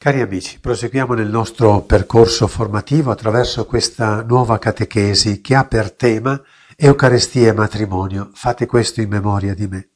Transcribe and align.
Cari 0.00 0.20
amici, 0.20 0.60
proseguiamo 0.60 1.14
nel 1.14 1.28
nostro 1.28 1.80
percorso 1.80 2.46
formativo 2.46 3.10
attraverso 3.10 3.66
questa 3.66 4.22
nuova 4.22 4.56
catechesi 4.56 5.40
che 5.40 5.56
ha 5.56 5.64
per 5.64 5.90
tema 5.90 6.40
Eucaristia 6.76 7.48
e 7.48 7.52
matrimonio. 7.52 8.30
Fate 8.32 8.66
questo 8.66 9.00
in 9.00 9.08
memoria 9.08 9.54
di 9.54 9.66
me. 9.66 9.88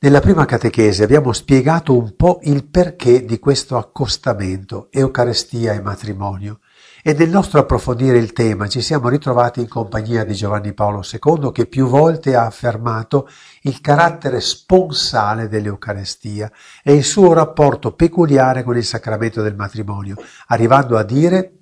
Nella 0.00 0.20
prima 0.20 0.44
catechesi 0.44 1.02
abbiamo 1.02 1.32
spiegato 1.32 1.96
un 1.96 2.14
po' 2.14 2.40
il 2.42 2.68
perché 2.68 3.24
di 3.24 3.38
questo 3.38 3.78
accostamento 3.78 4.88
Eucaristia 4.90 5.72
e 5.72 5.80
matrimonio 5.80 6.60
e 7.02 7.14
nel 7.14 7.30
nostro 7.30 7.60
approfondire 7.60 8.18
il 8.18 8.32
tema 8.32 8.68
ci 8.68 8.80
siamo 8.80 9.08
ritrovati 9.08 9.60
in 9.60 9.68
compagnia 9.68 10.24
di 10.24 10.34
Giovanni 10.34 10.74
Paolo 10.74 11.02
II 11.02 11.50
che 11.52 11.66
più 11.66 11.86
volte 11.86 12.34
ha 12.34 12.44
affermato 12.44 13.28
il 13.62 13.80
carattere 13.80 14.40
sponsale 14.40 15.48
dell'Eucarestia 15.48 16.50
e 16.82 16.92
il 16.92 17.04
suo 17.04 17.32
rapporto 17.32 17.94
peculiare 17.94 18.62
con 18.62 18.76
il 18.76 18.84
sacramento 18.84 19.40
del 19.40 19.56
matrimonio, 19.56 20.16
arrivando 20.48 20.98
a 20.98 21.02
dire 21.02 21.60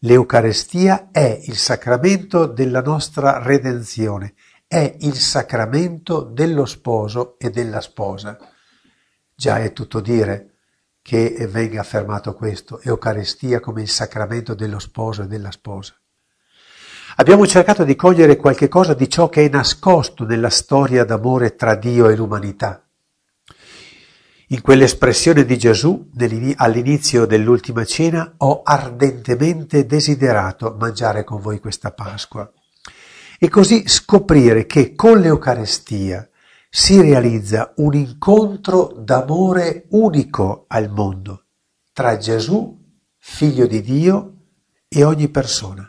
l'Eucarestia 0.00 1.08
è 1.10 1.40
il 1.44 1.56
sacramento 1.56 2.46
della 2.46 2.80
nostra 2.80 3.42
redenzione, 3.42 4.34
è 4.66 4.96
il 5.00 5.16
sacramento 5.16 6.22
dello 6.22 6.64
sposo 6.64 7.38
e 7.38 7.50
della 7.50 7.80
sposa. 7.80 8.38
Già 9.34 9.58
è 9.58 9.72
tutto 9.72 10.00
dire 10.00 10.49
che 11.10 11.48
venga 11.48 11.80
affermato 11.80 12.34
questo, 12.34 12.80
Eucaristia 12.80 13.58
come 13.58 13.82
il 13.82 13.88
sacramento 13.88 14.54
dello 14.54 14.78
sposo 14.78 15.24
e 15.24 15.26
della 15.26 15.50
sposa. 15.50 15.92
Abbiamo 17.16 17.48
cercato 17.48 17.82
di 17.82 17.96
cogliere 17.96 18.36
qualche 18.36 18.68
cosa 18.68 18.94
di 18.94 19.10
ciò 19.10 19.28
che 19.28 19.44
è 19.44 19.48
nascosto 19.48 20.24
nella 20.24 20.50
storia 20.50 21.02
d'amore 21.02 21.56
tra 21.56 21.74
Dio 21.74 22.08
e 22.08 22.14
l'umanità. 22.14 22.80
In 24.50 24.60
quell'espressione 24.60 25.44
di 25.44 25.58
Gesù 25.58 26.12
all'inizio 26.54 27.26
dell'ultima 27.26 27.84
cena 27.84 28.34
ho 28.36 28.62
ardentemente 28.62 29.86
desiderato 29.86 30.76
mangiare 30.78 31.24
con 31.24 31.40
voi 31.40 31.58
questa 31.58 31.90
Pasqua 31.90 32.48
e 33.36 33.48
così 33.48 33.88
scoprire 33.88 34.64
che 34.64 34.94
con 34.94 35.18
l'Eucarestia 35.18 36.29
si 36.70 37.00
realizza 37.00 37.72
un 37.78 37.94
incontro 37.94 38.94
d'amore 38.96 39.86
unico 39.90 40.66
al 40.68 40.88
mondo 40.88 41.46
tra 41.92 42.16
Gesù, 42.16 42.78
figlio 43.16 43.66
di 43.66 43.82
Dio, 43.82 44.36
e 44.88 45.04
ogni 45.04 45.28
persona. 45.28 45.86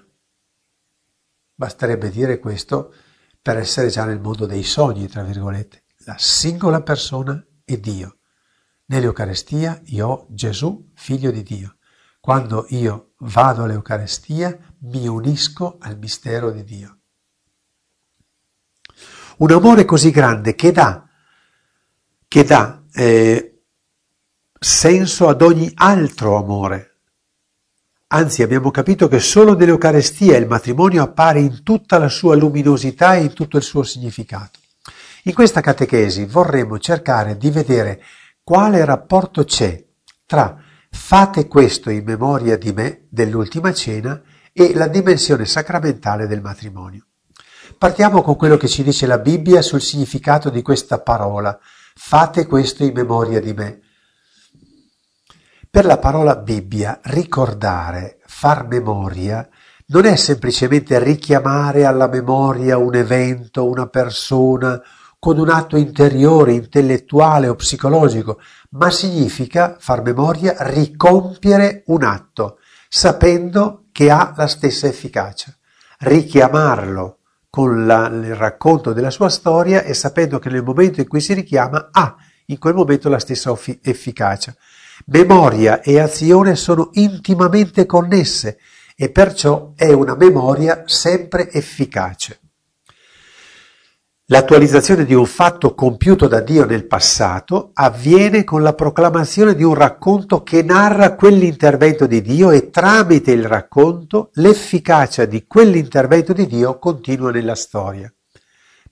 Basterebbe 1.53 2.09
dire 2.09 2.39
questo 2.39 2.93
per 3.41 3.57
essere 3.57 3.89
già 3.89 4.05
nel 4.05 4.19
mondo 4.19 4.45
dei 4.45 4.63
sogni, 4.63 5.07
tra 5.07 5.23
virgolette, 5.23 5.85
la 6.05 6.15
singola 6.17 6.81
persona 6.81 7.43
e 7.63 7.79
Dio. 7.79 8.17
Nell'Eucarestia 8.87 9.79
io 9.85 10.07
ho 10.07 10.27
Gesù, 10.29 10.91
figlio 10.95 11.31
di 11.31 11.43
Dio. 11.43 11.77
Quando 12.19 12.65
io 12.69 13.13
vado 13.19 13.63
all'Eucarestia 13.63 14.75
mi 14.79 15.07
unisco 15.07 15.77
al 15.79 15.97
mistero 15.97 16.51
di 16.51 16.63
Dio. 16.63 17.00
Un 19.41 19.51
amore 19.51 19.85
così 19.85 20.11
grande 20.11 20.53
che 20.53 20.71
dà, 20.71 21.03
che 22.27 22.43
dà 22.43 22.83
eh, 22.93 23.63
senso 24.59 25.27
ad 25.29 25.41
ogni 25.41 25.71
altro 25.73 26.37
amore. 26.37 26.99
Anzi, 28.09 28.43
abbiamo 28.43 28.69
capito 28.69 29.07
che 29.07 29.19
solo 29.19 29.55
nell'Eucarestia 29.55 30.37
il 30.37 30.45
matrimonio 30.45 31.01
appare 31.01 31.39
in 31.39 31.63
tutta 31.63 31.97
la 31.97 32.07
sua 32.07 32.35
luminosità 32.35 33.15
e 33.15 33.23
in 33.23 33.33
tutto 33.33 33.57
il 33.57 33.63
suo 33.63 33.81
significato. 33.81 34.59
In 35.23 35.33
questa 35.33 35.61
catechesi 35.61 36.25
vorremmo 36.25 36.77
cercare 36.77 37.35
di 37.35 37.49
vedere 37.49 38.03
quale 38.43 38.85
rapporto 38.85 39.43
c'è 39.43 39.83
tra 40.23 40.55
fate 40.91 41.47
questo 41.47 41.89
in 41.89 42.03
memoria 42.03 42.59
di 42.59 42.71
me 42.73 43.07
dell'ultima 43.09 43.73
cena 43.73 44.21
e 44.53 44.75
la 44.75 44.87
dimensione 44.87 45.47
sacramentale 45.47 46.27
del 46.27 46.41
matrimonio. 46.41 47.07
Partiamo 47.81 48.21
con 48.21 48.35
quello 48.35 48.57
che 48.57 48.67
ci 48.67 48.83
dice 48.83 49.07
la 49.07 49.17
Bibbia 49.17 49.63
sul 49.63 49.81
significato 49.81 50.51
di 50.51 50.61
questa 50.61 50.99
parola. 50.99 51.57
Fate 51.95 52.45
questo 52.45 52.83
in 52.83 52.93
memoria 52.93 53.41
di 53.41 53.53
me. 53.53 53.79
Per 55.67 55.85
la 55.85 55.97
parola 55.97 56.35
Bibbia, 56.35 56.99
ricordare, 57.05 58.19
far 58.27 58.67
memoria, 58.67 59.49
non 59.87 60.05
è 60.05 60.15
semplicemente 60.15 60.99
richiamare 60.99 61.83
alla 61.85 62.07
memoria 62.07 62.77
un 62.77 62.93
evento, 62.93 63.67
una 63.67 63.87
persona, 63.87 64.79
con 65.17 65.39
un 65.39 65.49
atto 65.49 65.75
interiore, 65.75 66.53
intellettuale 66.53 67.47
o 67.47 67.55
psicologico, 67.55 68.39
ma 68.73 68.91
significa, 68.91 69.75
far 69.79 70.03
memoria, 70.03 70.53
ricompiere 70.59 71.81
un 71.87 72.03
atto, 72.03 72.59
sapendo 72.87 73.85
che 73.91 74.11
ha 74.11 74.35
la 74.37 74.45
stessa 74.45 74.85
efficacia. 74.85 75.51
Richiamarlo 75.97 77.15
con 77.51 77.85
la, 77.85 78.07
il 78.07 78.33
racconto 78.33 78.93
della 78.93 79.11
sua 79.11 79.27
storia 79.27 79.83
e 79.83 79.93
sapendo 79.93 80.39
che 80.39 80.49
nel 80.49 80.63
momento 80.63 81.01
in 81.01 81.07
cui 81.07 81.19
si 81.19 81.33
richiama 81.33 81.89
ha 81.91 82.15
in 82.45 82.57
quel 82.57 82.73
momento 82.73 83.09
la 83.09 83.19
stessa 83.19 83.53
efficacia. 83.81 84.55
Memoria 85.07 85.81
e 85.81 85.99
azione 85.99 86.55
sono 86.55 86.89
intimamente 86.93 87.85
connesse 87.85 88.57
e 88.95 89.09
perciò 89.09 89.73
è 89.75 89.91
una 89.91 90.15
memoria 90.15 90.83
sempre 90.85 91.51
efficace. 91.51 92.40
L'attualizzazione 94.31 95.03
di 95.03 95.13
un 95.13 95.25
fatto 95.25 95.75
compiuto 95.75 96.29
da 96.29 96.39
Dio 96.39 96.63
nel 96.63 96.87
passato 96.87 97.71
avviene 97.73 98.45
con 98.45 98.61
la 98.61 98.73
proclamazione 98.73 99.55
di 99.55 99.63
un 99.63 99.73
racconto 99.73 100.41
che 100.41 100.63
narra 100.63 101.15
quell'intervento 101.15 102.07
di 102.07 102.21
Dio 102.21 102.49
e 102.49 102.69
tramite 102.69 103.31
il 103.31 103.43
racconto 103.45 104.29
l'efficacia 104.35 105.25
di 105.25 105.45
quell'intervento 105.45 106.31
di 106.31 106.47
Dio 106.47 106.79
continua 106.79 107.29
nella 107.29 107.55
storia. 107.55 108.09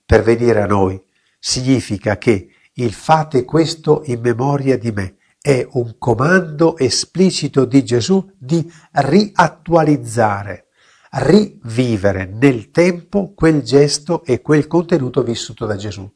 Per 0.04 0.22
venire 0.22 0.60
a 0.60 0.66
noi 0.66 1.02
significa 1.38 2.18
che 2.18 2.48
il 2.74 2.92
fate 2.92 3.46
questo 3.46 4.02
in 4.04 4.20
memoria 4.20 4.76
di 4.76 4.92
me 4.92 5.16
è 5.40 5.66
un 5.70 5.94
comando 5.96 6.76
esplicito 6.76 7.64
di 7.64 7.82
Gesù 7.82 8.30
di 8.36 8.70
riattualizzare 8.92 10.66
rivivere 11.12 12.26
nel 12.26 12.70
tempo 12.70 13.32
quel 13.34 13.62
gesto 13.62 14.22
e 14.24 14.40
quel 14.40 14.66
contenuto 14.66 15.22
vissuto 15.22 15.66
da 15.66 15.76
Gesù. 15.76 16.08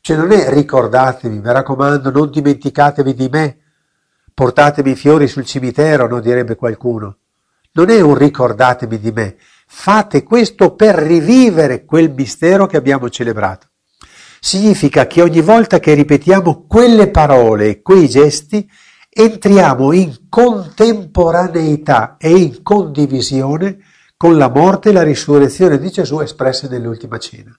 Cioè 0.00 0.16
non 0.16 0.32
è 0.32 0.50
ricordatevi, 0.50 1.38
mi 1.38 1.52
raccomando, 1.52 2.10
non 2.10 2.30
dimenticatevi 2.30 3.14
di 3.14 3.28
me, 3.30 3.58
portatemi 4.34 4.94
fiori 4.94 5.28
sul 5.28 5.46
cimitero, 5.46 6.06
no, 6.06 6.20
direbbe 6.20 6.56
qualcuno. 6.56 7.16
Non 7.72 7.88
è 7.88 8.00
un 8.00 8.14
ricordatevi 8.14 9.00
di 9.00 9.10
me, 9.12 9.36
fate 9.66 10.22
questo 10.22 10.74
per 10.74 10.96
rivivere 10.96 11.86
quel 11.86 12.10
mistero 12.10 12.66
che 12.66 12.76
abbiamo 12.76 13.08
celebrato. 13.08 13.68
Significa 14.40 15.06
che 15.06 15.22
ogni 15.22 15.40
volta 15.40 15.80
che 15.80 15.94
ripetiamo 15.94 16.66
quelle 16.68 17.08
parole 17.08 17.68
e 17.68 17.82
quei 17.82 18.06
gesti, 18.06 18.70
entriamo 19.08 19.92
in 19.92 20.28
contemporaneità 20.28 22.16
e 22.18 22.28
in 22.30 22.62
condivisione 22.62 23.78
con 24.24 24.38
la 24.38 24.48
morte 24.48 24.88
e 24.88 24.92
la 24.94 25.02
risurrezione 25.02 25.78
di 25.78 25.90
Gesù 25.90 26.18
espresse 26.20 26.66
nell'ultima 26.66 27.18
cena. 27.18 27.54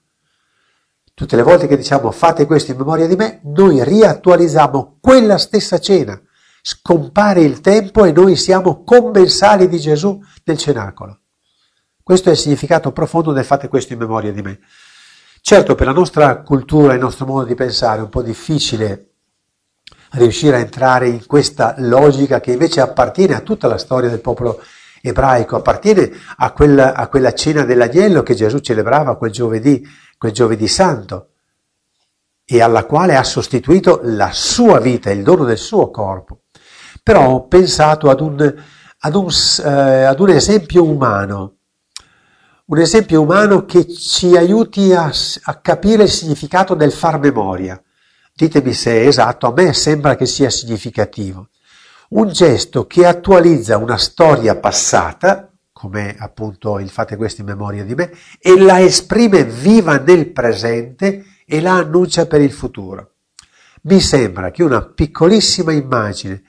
Tutte 1.14 1.36
le 1.36 1.42
volte 1.42 1.68
che 1.68 1.76
diciamo 1.76 2.10
fate 2.10 2.44
questo 2.44 2.72
in 2.72 2.78
memoria 2.78 3.06
di 3.06 3.14
me, 3.14 3.40
noi 3.44 3.84
riattualizziamo 3.84 4.98
quella 5.00 5.38
stessa 5.38 5.78
cena. 5.78 6.20
Scompare 6.60 7.42
il 7.42 7.60
tempo 7.60 8.04
e 8.04 8.10
noi 8.10 8.34
siamo 8.34 8.82
commensali 8.82 9.68
di 9.68 9.78
Gesù 9.78 10.20
nel 10.42 10.58
cenacolo. 10.58 11.20
Questo 12.02 12.30
è 12.30 12.32
il 12.32 12.38
significato 12.38 12.90
profondo 12.90 13.30
del 13.30 13.44
fate 13.44 13.68
questo 13.68 13.92
in 13.92 14.00
memoria 14.00 14.32
di 14.32 14.42
me. 14.42 14.58
Certo, 15.40 15.76
per 15.76 15.86
la 15.86 15.92
nostra 15.92 16.42
cultura 16.42 16.90
e 16.90 16.94
il 16.96 17.00
nostro 17.00 17.26
modo 17.26 17.46
di 17.46 17.54
pensare 17.54 18.00
è 18.00 18.02
un 18.02 18.08
po' 18.08 18.22
difficile 18.22 19.10
riuscire 20.14 20.56
a 20.56 20.60
entrare 20.60 21.06
in 21.06 21.26
questa 21.26 21.76
logica 21.78 22.40
che 22.40 22.50
invece 22.50 22.80
appartiene 22.80 23.36
a 23.36 23.40
tutta 23.40 23.68
la 23.68 23.78
storia 23.78 24.10
del 24.10 24.20
popolo 24.20 24.60
ebraico, 25.02 25.56
appartiene 25.56 26.10
a 26.36 26.52
quella, 26.52 26.94
a 26.94 27.08
quella 27.08 27.32
cena 27.32 27.64
dell'agnello 27.64 28.22
che 28.22 28.34
Gesù 28.34 28.58
celebrava 28.58 29.16
quel 29.16 29.30
giovedì, 29.30 29.86
quel 30.18 30.32
giovedì 30.32 30.68
santo, 30.68 31.30
e 32.44 32.60
alla 32.60 32.84
quale 32.84 33.16
ha 33.16 33.24
sostituito 33.24 34.00
la 34.02 34.30
sua 34.32 34.78
vita, 34.78 35.10
il 35.10 35.22
dono 35.22 35.44
del 35.44 35.58
suo 35.58 35.90
corpo. 35.90 36.42
Però 37.02 37.28
ho 37.28 37.46
pensato 37.46 38.08
ad 38.10 38.20
un, 38.20 38.54
ad 38.98 39.14
un, 39.14 39.28
eh, 39.64 40.02
ad 40.04 40.20
un 40.20 40.30
esempio 40.30 40.84
umano, 40.84 41.56
un 42.66 42.78
esempio 42.78 43.20
umano 43.22 43.64
che 43.64 43.86
ci 43.88 44.36
aiuti 44.36 44.92
a, 44.92 45.10
a, 45.42 45.60
capire 45.60 46.04
il 46.04 46.10
significato 46.10 46.74
del 46.74 46.92
far 46.92 47.18
memoria. 47.18 47.80
Ditemi 48.32 48.72
se 48.72 48.92
è 48.92 49.06
esatto, 49.06 49.46
a 49.46 49.52
me 49.52 49.72
sembra 49.72 50.16
che 50.16 50.26
sia 50.26 50.50
significativo 50.50 51.48
un 52.10 52.28
gesto 52.28 52.86
che 52.86 53.06
attualizza 53.06 53.76
una 53.76 53.96
storia 53.96 54.56
passata, 54.56 55.50
come 55.72 56.16
appunto 56.18 56.78
il 56.78 56.88
fate 56.88 57.16
questo 57.16 57.40
in 57.40 57.48
memoria 57.48 57.84
di 57.84 57.94
me, 57.94 58.12
e 58.38 58.58
la 58.58 58.80
esprime 58.80 59.44
viva 59.44 59.98
nel 59.98 60.30
presente 60.30 61.24
e 61.44 61.60
la 61.60 61.74
annuncia 61.74 62.26
per 62.26 62.40
il 62.40 62.52
futuro. 62.52 63.12
Mi 63.82 64.00
sembra 64.00 64.50
che 64.50 64.62
una 64.62 64.82
piccolissima 64.82 65.72
immagine 65.72 66.42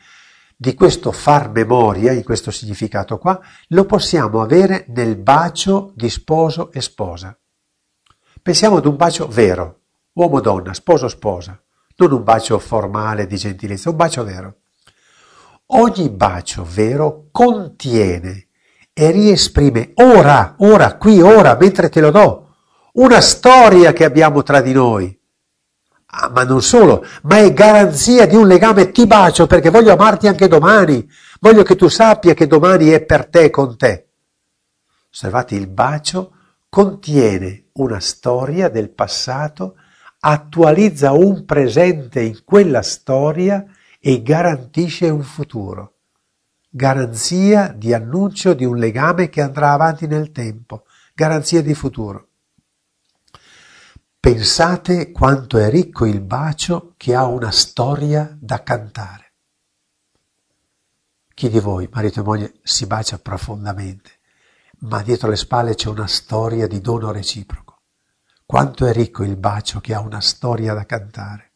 di 0.56 0.74
questo 0.74 1.12
far 1.12 1.51
memoria, 1.51 2.12
in 2.12 2.24
questo 2.24 2.50
significato 2.50 3.19
qua, 3.19 3.39
lo 3.68 3.86
possiamo 3.86 4.42
avere 4.42 4.86
nel 4.89 5.15
bacio 5.15 5.92
di 5.95 6.10
sposo 6.10 6.71
e 6.71 6.81
sposa. 6.81 7.38
Pensiamo 8.42 8.77
ad 8.77 8.86
un 8.86 8.95
bacio 8.95 9.27
vero, 9.27 9.81
uomo-donna, 10.13 10.74
sposo-sposa, 10.74 11.62
non 11.98 12.12
un 12.12 12.24
bacio 12.24 12.57
formale 12.57 13.27
di 13.27 13.36
gentilezza, 13.36 13.89
un 13.89 13.98
bacio 13.98 14.24
vero. 14.24 14.56
Ogni 15.68 16.10
bacio 16.10 16.66
vero 16.68 17.28
contiene 17.31 18.48
e 18.94 19.12
riesprime 19.12 19.92
ora, 19.96 20.56
ora, 20.60 20.98
qui, 20.98 21.22
ora, 21.22 21.56
mentre 21.60 21.90
te 21.90 22.02
lo 22.02 22.12
do, 22.12 22.56
una 22.94 23.22
storia 23.22 23.94
che 23.94 24.06
abbiamo 24.06 24.44
tra 24.44 24.62
di 24.62 24.74
noi 24.74 25.18
Ah, 26.10 26.30
ma 26.30 26.44
non 26.44 26.62
solo, 26.62 27.06
ma 27.24 27.40
è 27.40 27.52
garanzia 27.52 28.25
di 28.25 28.36
un 28.36 28.48
legame. 28.48 28.92
Ti 28.92 29.06
bacio 29.06 29.46
perché 29.46 29.69
voglio 29.69 29.92
amarti 29.92 30.28
anche 30.28 30.48
domani. 30.48 31.08
Voglio 31.40 31.64
che 31.64 31.75
tu 31.75 31.90
sappia 31.90 32.34
che 32.34 32.48
domani 32.48 32.90
è 32.90 33.04
per 33.04 33.28
te 33.28 33.44
e 33.44 33.50
con 33.50 33.75
te. 33.78 34.08
Osservate, 35.12 35.56
il 35.56 35.68
bacio 35.68 36.31
contiene 36.70 37.66
una 37.74 38.00
storia 38.00 38.70
del 38.70 38.90
passato, 38.90 39.75
attualizza 40.20 41.12
un 41.12 41.44
presente 41.46 42.22
in 42.22 42.40
quella 42.46 42.81
storia 42.81 43.66
e 44.07 44.21
garantisce 44.21 45.09
un 45.09 45.21
futuro. 45.21 45.95
Garanzia 46.69 47.68
di 47.68 47.94
annuncio 47.94 48.54
di 48.54 48.63
un 48.63 48.77
legame 48.77 49.27
che 49.27 49.42
andrà 49.42 49.74
avanti 49.74 50.07
nel 50.07 50.31
tempo, 50.31 50.86
garanzia 51.13 51.62
di 51.62 51.74
futuro. 51.74 52.30
Pensate 54.18 55.12
quanto 55.12 55.57
è 55.57 55.69
ricco 55.69 56.06
il 56.06 56.21
bacio 56.21 56.94
che 56.95 57.15
ha 57.15 57.25
una 57.25 57.51
storia 57.51 58.33
da 58.39 58.63
cantare. 58.63 59.33
Chi 61.33 61.50
di 61.50 61.60
voi, 61.60 61.89
marito 61.92 62.21
e 62.21 62.24
moglie, 62.24 62.53
si 62.63 62.88
bacia 62.88 63.19
profondamente, 63.19 64.19
ma 64.83 65.01
dietro 65.01 65.30
le 65.30 65.36
spalle 65.36 65.75
c'è 65.75 65.89
una 65.89 66.07
storia 66.07 66.65
di 66.65 66.80
dono 66.80 67.12
reciproco. 67.12 67.81
Quanto 68.45 68.86
è 68.86 68.94
ricco 68.94 69.24
il 69.24 69.36
bacio 69.36 69.81
che 69.81 69.94
ha 69.94 70.00
una 70.00 70.21
storia 70.21 70.74
da 70.74 70.86
cantare. 70.86 71.47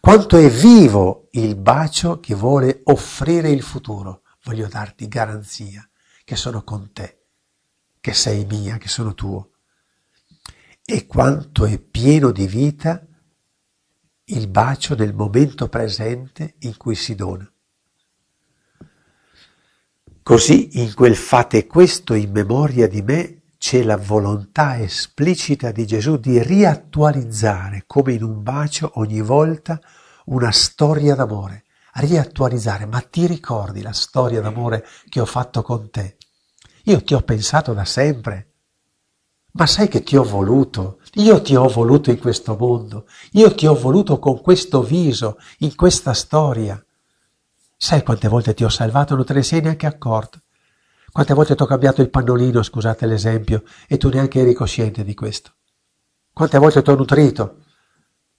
Quanto 0.00 0.36
è 0.36 0.48
vivo 0.48 1.28
il 1.32 1.56
bacio 1.56 2.20
che 2.20 2.34
vuole 2.34 2.80
offrire 2.84 3.50
il 3.50 3.62
futuro. 3.62 4.22
Voglio 4.44 4.68
darti 4.68 5.08
garanzia 5.08 5.88
che 6.24 6.36
sono 6.36 6.62
con 6.62 6.92
te, 6.92 7.24
che 8.00 8.14
sei 8.14 8.44
mia, 8.44 8.78
che 8.78 8.88
sono 8.88 9.14
tuo 9.14 9.50
e 10.88 11.04
quanto 11.06 11.66
è 11.66 11.80
pieno 11.80 12.30
di 12.30 12.46
vita 12.46 13.04
il 14.26 14.48
bacio 14.48 14.94
del 14.94 15.14
momento 15.14 15.68
presente 15.68 16.54
in 16.60 16.76
cui 16.76 16.94
si 16.94 17.16
dona. 17.16 17.50
Così 20.22 20.80
in 20.80 20.94
quel 20.94 21.16
fate 21.16 21.66
questo 21.66 22.14
in 22.14 22.30
memoria 22.30 22.86
di 22.86 23.02
me 23.02 23.42
c'è 23.66 23.82
la 23.82 23.96
volontà 23.96 24.78
esplicita 24.78 25.72
di 25.72 25.88
Gesù 25.88 26.18
di 26.18 26.40
riattualizzare 26.40 27.82
come 27.88 28.12
in 28.12 28.22
un 28.22 28.44
bacio 28.44 28.92
ogni 29.00 29.20
volta 29.20 29.80
una 30.26 30.52
storia 30.52 31.16
d'amore, 31.16 31.64
riattualizzare, 31.94 32.86
ma 32.86 33.00
ti 33.00 33.26
ricordi 33.26 33.82
la 33.82 33.92
storia 33.92 34.40
d'amore 34.40 34.86
che 35.08 35.18
ho 35.18 35.24
fatto 35.24 35.62
con 35.62 35.90
te? 35.90 36.16
Io 36.84 37.02
ti 37.02 37.14
ho 37.14 37.22
pensato 37.22 37.72
da 37.72 37.84
sempre, 37.84 38.52
ma 39.54 39.66
sai 39.66 39.88
che 39.88 40.04
ti 40.04 40.16
ho 40.16 40.22
voluto? 40.22 41.00
Io 41.14 41.42
ti 41.42 41.56
ho 41.56 41.66
voluto 41.66 42.12
in 42.12 42.20
questo 42.20 42.56
mondo, 42.56 43.08
io 43.32 43.52
ti 43.52 43.66
ho 43.66 43.74
voluto 43.74 44.20
con 44.20 44.40
questo 44.42 44.80
viso, 44.84 45.38
in 45.58 45.74
questa 45.74 46.12
storia. 46.12 46.80
Sai 47.76 48.04
quante 48.04 48.28
volte 48.28 48.54
ti 48.54 48.62
ho 48.62 48.68
salvato, 48.68 49.16
non 49.16 49.24
te 49.24 49.34
ne 49.34 49.42
sei 49.42 49.60
neanche 49.60 49.86
accorto. 49.86 50.42
Quante 51.16 51.32
volte 51.32 51.54
ti 51.54 51.62
ho 51.62 51.66
cambiato 51.66 52.02
il 52.02 52.10
pannolino, 52.10 52.62
scusate 52.62 53.06
l'esempio, 53.06 53.62
e 53.88 53.96
tu 53.96 54.10
neanche 54.10 54.40
eri 54.40 54.52
cosciente 54.52 55.02
di 55.02 55.14
questo. 55.14 55.54
Quante 56.30 56.58
volte 56.58 56.82
ti 56.82 56.90
ho 56.90 56.94
nutrito 56.94 57.62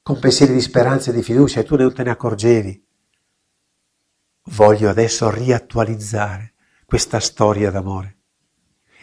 con 0.04 0.20
pensieri 0.20 0.54
di 0.54 0.62
speranza 0.62 1.10
e 1.10 1.16
di 1.16 1.24
fiducia 1.24 1.60
e 1.60 1.64
tu 1.64 1.76
non 1.76 1.92
te 1.92 2.04
ne 2.04 2.12
accorgevi. 2.12 2.88
Voglio 4.52 4.90
adesso 4.92 5.28
riattualizzare 5.32 6.54
questa 6.86 7.20
storia 7.20 7.72
d'amore 7.72 8.20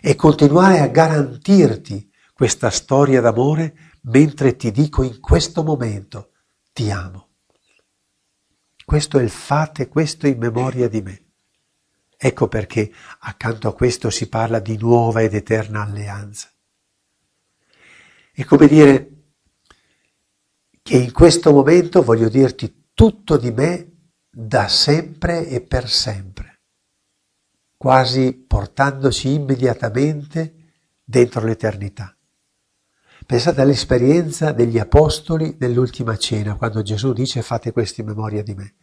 e 0.00 0.14
continuare 0.14 0.78
a 0.78 0.86
garantirti 0.86 2.08
questa 2.32 2.70
storia 2.70 3.20
d'amore 3.20 3.74
mentre 4.02 4.54
ti 4.54 4.70
dico 4.70 5.02
in 5.02 5.18
questo 5.18 5.64
momento 5.64 6.30
ti 6.72 6.92
amo. 6.92 7.30
Questo 8.84 9.18
è 9.18 9.22
il 9.24 9.30
fate, 9.30 9.88
questo 9.88 10.28
in 10.28 10.38
memoria 10.38 10.88
di 10.88 11.02
me. 11.02 11.23
Ecco 12.26 12.48
perché 12.48 12.90
accanto 13.18 13.68
a 13.68 13.74
questo 13.74 14.08
si 14.08 14.30
parla 14.30 14.58
di 14.58 14.78
nuova 14.78 15.20
ed 15.20 15.34
eterna 15.34 15.82
alleanza. 15.82 16.48
È 18.32 18.42
come 18.44 18.66
dire 18.66 19.10
che 20.80 20.96
in 20.96 21.12
questo 21.12 21.52
momento 21.52 22.02
voglio 22.02 22.30
dirti 22.30 22.86
tutto 22.94 23.36
di 23.36 23.50
me 23.50 24.12
da 24.30 24.68
sempre 24.68 25.46
e 25.48 25.60
per 25.60 25.86
sempre 25.86 26.60
quasi 27.76 28.32
portandoci 28.32 29.30
immediatamente 29.30 30.54
dentro 31.04 31.44
l'eternità. 31.44 32.16
Pensate 33.26 33.60
all'esperienza 33.60 34.52
degli 34.52 34.78
apostoli 34.78 35.56
nell'ultima 35.58 36.16
cena, 36.16 36.54
quando 36.54 36.80
Gesù 36.80 37.12
dice 37.12 37.42
fate 37.42 37.70
questo 37.70 38.00
in 38.00 38.06
memoria 38.06 38.42
di 38.42 38.54
me. 38.54 38.76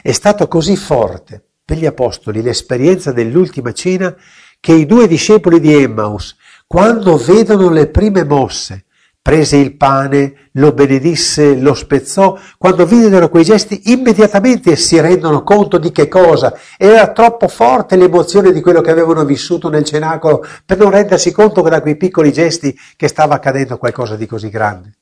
È 0.00 0.12
stato 0.12 0.48
così 0.48 0.76
forte 0.76 1.50
per 1.66 1.78
gli 1.78 1.86
apostoli 1.86 2.42
l'esperienza 2.42 3.10
dell'ultima 3.10 3.72
cena 3.72 4.14
che 4.60 4.72
i 4.72 4.86
due 4.86 5.08
discepoli 5.08 5.58
di 5.58 5.74
Emmaus, 5.74 6.36
quando 6.66 7.16
vedono 7.16 7.70
le 7.70 7.88
prime 7.88 8.24
mosse 8.24 8.86
prese 9.26 9.56
il 9.56 9.76
pane, 9.76 10.50
lo 10.52 10.72
benedisse, 10.72 11.56
lo 11.56 11.74
spezzò. 11.74 12.38
Quando 12.56 12.86
videro 12.86 13.28
quei 13.28 13.42
gesti, 13.42 13.90
immediatamente 13.90 14.76
si 14.76 15.00
rendono 15.00 15.42
conto 15.42 15.78
di 15.78 15.90
che 15.90 16.06
cosa. 16.06 16.56
Era 16.78 17.10
troppo 17.10 17.48
forte 17.48 17.96
l'emozione 17.96 18.52
di 18.52 18.60
quello 18.60 18.80
che 18.80 18.92
avevano 18.92 19.24
vissuto 19.24 19.68
nel 19.68 19.82
cenacolo 19.82 20.46
per 20.64 20.78
non 20.78 20.90
rendersi 20.90 21.32
conto 21.32 21.60
che 21.62 21.70
da 21.70 21.82
quei 21.82 21.96
piccoli 21.96 22.32
gesti 22.32 22.78
che 22.94 23.08
stava 23.08 23.34
accadendo 23.34 23.78
qualcosa 23.78 24.14
di 24.14 24.26
così 24.26 24.48
grande. 24.48 24.92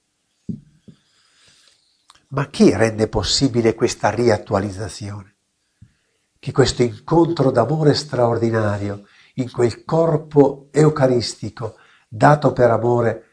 Ma 2.29 2.47
chi 2.47 2.75
rende 2.75 3.09
possibile 3.09 3.75
questa 3.75 4.09
riattualizzazione? 4.09 5.34
Che 6.45 6.53
questo 6.53 6.83
incontro 6.83 7.51
d'amore 7.51 7.95
straordinario 7.95 9.07
in 9.37 9.51
quel 9.51 9.83
corpo 9.83 10.69
eucaristico 10.73 11.77
dato 12.07 12.53
per 12.53 12.69
amore 12.69 13.25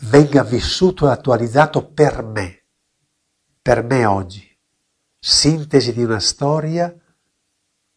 venga 0.00 0.42
vissuto 0.42 1.06
e 1.06 1.12
attualizzato 1.12 1.92
per 1.92 2.24
me, 2.24 2.64
per 3.62 3.84
me 3.84 4.04
oggi. 4.06 4.44
Sintesi 5.20 5.92
di 5.92 6.02
una 6.02 6.18
storia, 6.18 6.92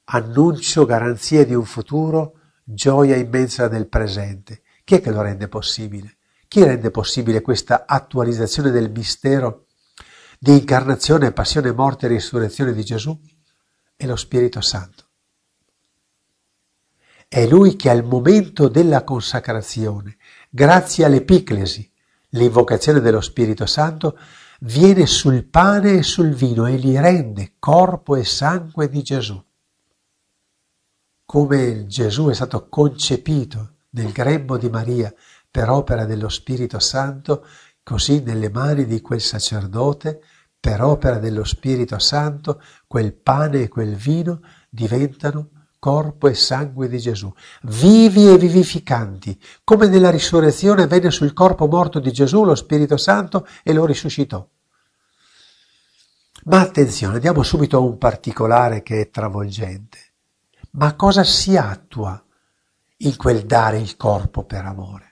annuncio, 0.03 0.85
garanzia 0.85 1.43
di 1.43 1.55
un 1.55 1.65
futuro, 1.65 2.33
gioia 2.63 3.15
immensa 3.15 3.67
del 3.67 3.89
presente. 3.89 4.61
Chi 4.83 4.97
è 4.97 5.01
che 5.01 5.09
lo 5.09 5.23
rende 5.23 5.47
possibile? 5.47 6.17
Chi 6.47 6.63
rende 6.63 6.91
possibile 6.91 7.41
questa 7.41 7.87
attualizzazione 7.87 8.69
del 8.69 8.91
mistero 8.91 9.65
di 10.37 10.51
incarnazione, 10.51 11.31
passione, 11.31 11.71
morte 11.71 12.05
e 12.05 12.09
risurrezione 12.09 12.73
di 12.73 12.83
Gesù? 12.83 13.19
È 13.99 14.05
lo 14.05 14.15
Spirito 14.15 14.61
Santo. 14.61 15.07
È 17.27 17.45
Lui 17.45 17.75
che 17.75 17.89
al 17.89 18.05
momento 18.05 18.69
della 18.69 19.03
consacrazione, 19.03 20.15
grazie 20.49 21.03
all'epiclesi, 21.03 21.91
L'invocazione 22.33 22.99
dello 22.99 23.21
Spirito 23.21 23.65
Santo 23.65 24.17
viene 24.59 25.07
sul 25.07 25.45
pane 25.45 25.97
e 25.97 26.03
sul 26.03 26.33
vino 26.33 26.67
e 26.67 26.75
li 26.75 26.99
rende 26.99 27.53
corpo 27.57 28.15
e 28.15 28.23
sangue 28.23 28.87
di 28.87 29.01
Gesù. 29.01 29.43
Come 31.25 31.87
Gesù 31.87 32.27
è 32.27 32.33
stato 32.35 32.67
concepito 32.69 33.77
nel 33.91 34.11
grembo 34.11 34.57
di 34.57 34.69
Maria 34.69 35.11
per 35.49 35.69
opera 35.69 36.05
dello 36.05 36.29
Spirito 36.29 36.77
Santo, 36.77 37.45
così 37.81 38.21
nelle 38.21 38.49
mani 38.49 38.85
di 38.85 39.01
quel 39.01 39.21
sacerdote, 39.21 40.21
per 40.59 40.81
opera 40.81 41.17
dello 41.17 41.43
Spirito 41.43 41.97
Santo, 41.99 42.61
quel 42.87 43.13
pane 43.13 43.63
e 43.63 43.67
quel 43.69 43.95
vino 43.95 44.41
diventano 44.69 45.51
corpo 45.79 46.27
e 46.27 46.33
sangue 46.33 46.89
di 46.89 46.99
Gesù, 46.99 47.31
vivi 47.63 48.27
e 48.27 48.37
vivificanti, 48.37 49.41
come 49.63 49.87
nella 49.87 50.09
risurrezione 50.09 50.87
venne 50.87 51.09
sul 51.09 51.33
corpo 51.33 51.67
morto 51.67 51.99
di 51.99 52.11
Gesù 52.11 52.43
lo 52.43 52.55
Spirito 52.55 52.97
Santo 52.97 53.47
e 53.63 53.71
lo 53.71 53.85
risuscitò. 53.85 54.45
Ma 56.45 56.59
attenzione, 56.59 57.15
andiamo 57.15 57.43
subito 57.43 57.77
a 57.77 57.81
un 57.81 57.97
particolare 57.97 58.81
che 58.81 59.01
è 59.01 59.09
travolgente. 59.09 59.97
Ma 60.71 60.95
cosa 60.95 61.23
si 61.23 61.57
attua 61.57 62.21
in 62.97 63.15
quel 63.15 63.45
dare 63.45 63.79
il 63.79 63.95
corpo 63.97 64.43
per 64.43 64.65
amore? 64.65 65.08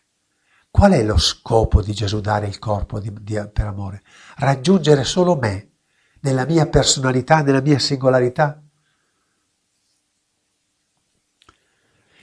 Qual 0.78 0.92
è 0.92 1.02
lo 1.02 1.18
scopo 1.18 1.82
di 1.82 1.92
Gesù 1.92 2.22
dare 2.22 2.46
il 2.46 2.60
corpo 2.60 3.00
di, 3.00 3.12
di, 3.22 3.34
per 3.52 3.66
amore? 3.66 4.04
Raggiungere 4.36 5.04
solo 5.06 5.36
me, 5.36 5.72
nella 6.20 6.46
mia 6.46 6.68
personalità, 6.68 7.42
nella 7.42 7.62
mia 7.62 7.80
singolarità. 7.80 8.62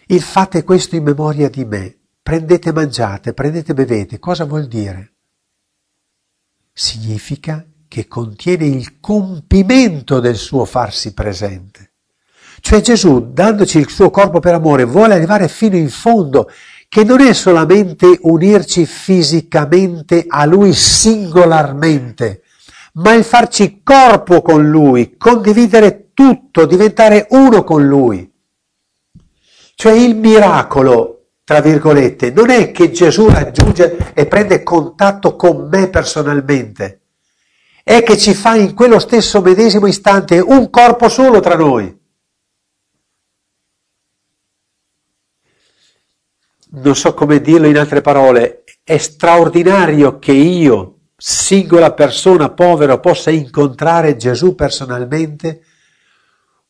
Il 0.06 0.22
fate 0.22 0.62
questo 0.62 0.94
in 0.94 1.02
memoria 1.02 1.50
di 1.50 1.64
me. 1.64 1.98
Prendete, 2.22 2.72
mangiate, 2.72 3.34
prendete, 3.34 3.74
bevete. 3.74 4.20
Cosa 4.20 4.44
vuol 4.44 4.68
dire? 4.68 5.14
Significa 6.72 7.66
che 7.88 8.06
contiene 8.06 8.66
il 8.66 9.00
compimento 9.00 10.20
del 10.20 10.36
suo 10.36 10.64
farsi 10.64 11.12
presente. 11.12 11.94
Cioè 12.60 12.80
Gesù, 12.80 13.32
dandoci 13.32 13.78
il 13.78 13.90
suo 13.90 14.10
corpo 14.10 14.38
per 14.38 14.54
amore, 14.54 14.84
vuole 14.84 15.14
arrivare 15.14 15.48
fino 15.48 15.76
in 15.76 15.90
fondo, 15.90 16.48
che 16.94 17.02
non 17.02 17.20
è 17.20 17.32
solamente 17.32 18.20
unirci 18.22 18.86
fisicamente 18.86 20.26
a 20.28 20.44
Lui 20.44 20.72
singolarmente, 20.72 22.42
ma 22.92 23.14
il 23.14 23.24
farci 23.24 23.80
corpo 23.82 24.42
con 24.42 24.70
Lui, 24.70 25.16
condividere 25.16 26.10
tutto, 26.14 26.66
diventare 26.66 27.26
uno 27.30 27.64
con 27.64 27.84
Lui. 27.84 28.32
Cioè 29.74 29.92
il 29.92 30.14
miracolo, 30.14 31.30
tra 31.42 31.60
virgolette, 31.60 32.30
non 32.30 32.50
è 32.50 32.70
che 32.70 32.92
Gesù 32.92 33.28
raggiunge 33.28 34.12
e 34.14 34.26
prende 34.26 34.62
contatto 34.62 35.34
con 35.34 35.66
me 35.68 35.88
personalmente, 35.88 37.00
è 37.82 38.04
che 38.04 38.16
ci 38.16 38.34
fa 38.34 38.54
in 38.54 38.72
quello 38.72 39.00
stesso 39.00 39.40
medesimo 39.40 39.88
istante 39.88 40.38
un 40.38 40.70
corpo 40.70 41.08
solo 41.08 41.40
tra 41.40 41.56
noi. 41.56 42.02
Non 46.76 46.96
so 46.96 47.14
come 47.14 47.40
dirlo 47.40 47.68
in 47.68 47.78
altre 47.78 48.00
parole, 48.00 48.64
è 48.82 48.96
straordinario 48.96 50.18
che 50.18 50.32
io, 50.32 51.02
singola 51.16 51.92
persona 51.92 52.50
povera, 52.50 52.98
possa 52.98 53.30
incontrare 53.30 54.16
Gesù 54.16 54.56
personalmente, 54.56 55.62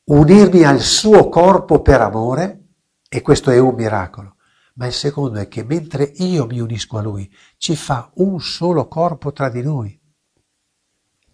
unirmi 0.04 0.62
al 0.62 0.80
suo 0.80 1.30
corpo 1.30 1.80
per 1.80 2.02
amore 2.02 2.66
e 3.08 3.22
questo 3.22 3.50
è 3.50 3.58
un 3.58 3.74
miracolo. 3.74 4.36
Ma 4.74 4.86
il 4.86 4.92
secondo 4.92 5.38
è 5.38 5.48
che 5.48 5.64
mentre 5.64 6.12
io 6.16 6.44
mi 6.44 6.60
unisco 6.60 6.98
a 6.98 7.02
Lui, 7.02 7.32
ci 7.56 7.74
fa 7.74 8.10
un 8.16 8.38
solo 8.40 8.86
corpo 8.88 9.32
tra 9.32 9.48
di 9.48 9.62
noi. 9.62 9.98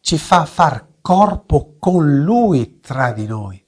Ci 0.00 0.17
fa 0.17 0.45
far 0.45 0.87
corpo 1.00 1.75
con 1.77 2.23
Lui 2.23 2.79
tra 2.79 3.11
di 3.11 3.27
noi. 3.27 3.60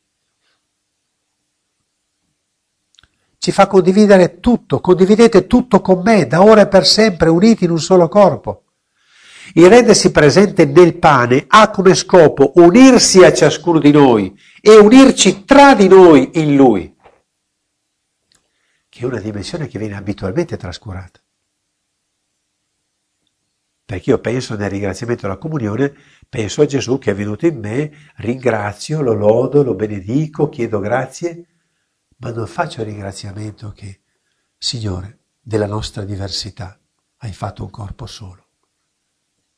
Ci 3.42 3.50
fa 3.50 3.66
condividere 3.66 4.38
tutto, 4.38 4.78
condividete 4.78 5.48
tutto 5.48 5.80
con 5.80 6.00
me, 6.04 6.28
da 6.28 6.44
ora 6.44 6.60
e 6.60 6.68
per 6.68 6.86
sempre, 6.86 7.28
uniti 7.28 7.64
in 7.64 7.72
un 7.72 7.80
solo 7.80 8.06
corpo. 8.06 8.66
Il 9.54 9.68
rendersi 9.68 10.12
presente 10.12 10.64
nel 10.64 10.96
pane 10.96 11.46
ha 11.48 11.68
come 11.70 11.96
scopo 11.96 12.52
unirsi 12.54 13.24
a 13.24 13.32
ciascuno 13.32 13.80
di 13.80 13.90
noi 13.90 14.32
e 14.60 14.76
unirci 14.76 15.44
tra 15.44 15.74
di 15.74 15.88
noi 15.88 16.30
in 16.34 16.54
Lui 16.54 16.94
che 18.88 19.00
è 19.00 19.04
una 19.06 19.18
dimensione 19.18 19.66
che 19.66 19.78
viene 19.80 19.96
abitualmente 19.96 20.56
trascurata. 20.56 21.18
Perché 23.84 24.10
io 24.10 24.20
penso 24.20 24.54
nel 24.54 24.70
ringraziamento 24.70 25.26
alla 25.26 25.38
comunione, 25.38 25.92
penso 26.28 26.62
a 26.62 26.66
Gesù 26.66 26.98
che 26.98 27.10
è 27.10 27.14
venuto 27.14 27.46
in 27.46 27.58
me, 27.58 27.90
ringrazio, 28.18 29.02
lo 29.02 29.14
lodo, 29.14 29.64
lo 29.64 29.74
benedico, 29.74 30.48
chiedo 30.48 30.78
grazie, 30.78 31.51
ma 32.22 32.30
non 32.30 32.46
faccio 32.46 32.84
ringraziamento 32.84 33.72
che, 33.72 34.02
Signore, 34.56 35.24
della 35.40 35.66
nostra 35.66 36.04
diversità 36.04 36.78
hai 37.16 37.32
fatto 37.32 37.64
un 37.64 37.70
corpo 37.70 38.06
solo. 38.06 38.46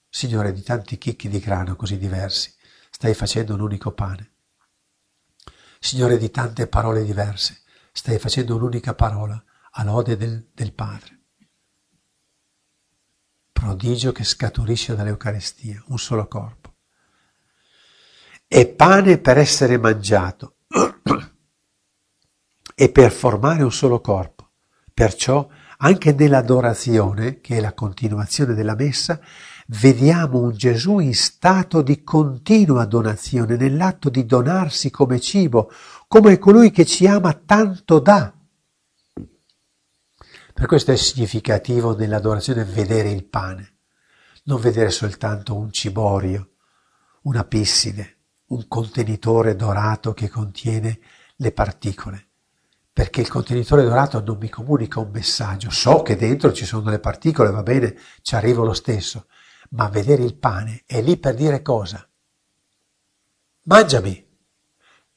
Signore, 0.09 0.50
di 0.52 0.62
tanti 0.62 0.97
chicchi 0.97 1.28
di 1.28 1.40
grano 1.40 1.76
così 1.76 1.99
diversi, 1.99 2.54
stai 2.90 3.12
facendo 3.12 3.52
un 3.52 3.61
unico 3.61 3.92
pane. 3.92 4.33
Signore, 5.78 6.16
di 6.16 6.30
tante 6.30 6.66
parole 6.66 7.04
diverse, 7.04 7.61
stai 7.92 8.18
facendo 8.18 8.56
un'unica 8.56 8.94
parola 8.94 9.42
all'ode 9.73 10.16
del, 10.16 10.49
del 10.54 10.73
Padre. 10.73 11.21
Prodigio 13.52 14.12
che 14.12 14.25
scaturisce 14.25 14.97
dall'Eucarestia, 14.97 15.85
un 15.88 15.99
solo 15.99 16.26
corpo. 16.28 16.76
È 18.47 18.66
pane 18.66 19.18
per 19.18 19.37
essere 19.37 19.76
mangiato 19.76 20.53
e 22.75 22.90
per 22.90 23.12
formare 23.12 23.62
un 23.62 23.73
solo 23.73 24.00
corpo. 24.00 24.50
Perciò 24.93 25.49
anche 25.78 26.12
nell'adorazione, 26.12 27.40
che 27.40 27.57
è 27.57 27.61
la 27.61 27.75
continuazione 27.75 28.54
della 28.54 28.75
messa, 28.75 29.21
vediamo 29.69 30.40
un 30.40 30.52
Gesù 30.52 30.99
in 30.99 31.14
stato 31.14 31.83
di 31.83 32.02
continua 32.02 32.85
donazione, 32.85 33.57
nell'atto 33.57 34.09
di 34.09 34.25
donarsi 34.25 34.90
come 34.90 35.21
cibo, 35.21 35.71
come 36.07 36.38
colui 36.38 36.71
che 36.71 36.85
ci 36.85 37.07
ama 37.07 37.33
tanto 37.33 37.99
dà. 37.99 38.33
Per 40.54 40.66
questo 40.66 40.93
è 40.93 40.97
significativo 40.97 41.97
nell'adorazione 41.97 42.64
vedere 42.64 43.11
il 43.11 43.25
pane, 43.25 43.78
non 44.45 44.61
vedere 44.61 44.90
soltanto 44.90 45.57
un 45.57 45.73
ciborio, 45.73 46.50
una 47.23 47.45
pisside, 47.45 48.19
un 48.49 48.69
contenitore 48.69 49.57
dorato 49.57 50.12
che 50.12 50.28
contiene 50.28 51.00
le 51.37 51.50
particole, 51.50 52.28
perché 52.95 53.21
il 53.21 53.29
contenitore 53.29 53.83
dorato 53.83 54.23
non 54.25 54.39
mi 54.39 54.49
comunica 54.49 55.01
un 55.01 55.11
messaggio, 55.13 55.69
so 55.69 56.03
che 56.03 56.15
dentro 56.15 56.53
ci 56.53 56.65
sono 56.65 56.91
le 56.91 57.01
particole, 57.01 57.51
va 57.51 57.65
bene, 57.65 57.97
ci 58.23 58.37
arrivo 58.37 58.63
lo 58.63 58.73
stesso, 58.73 59.27
ma 59.71 59.89
vedere 59.89 60.23
il 60.23 60.37
pane 60.37 60.85
è 60.87 61.03
lì 61.03 61.17
per 61.17 61.35
dire 61.35 61.61
cosa? 61.61 62.09
Mangiami, 63.65 64.25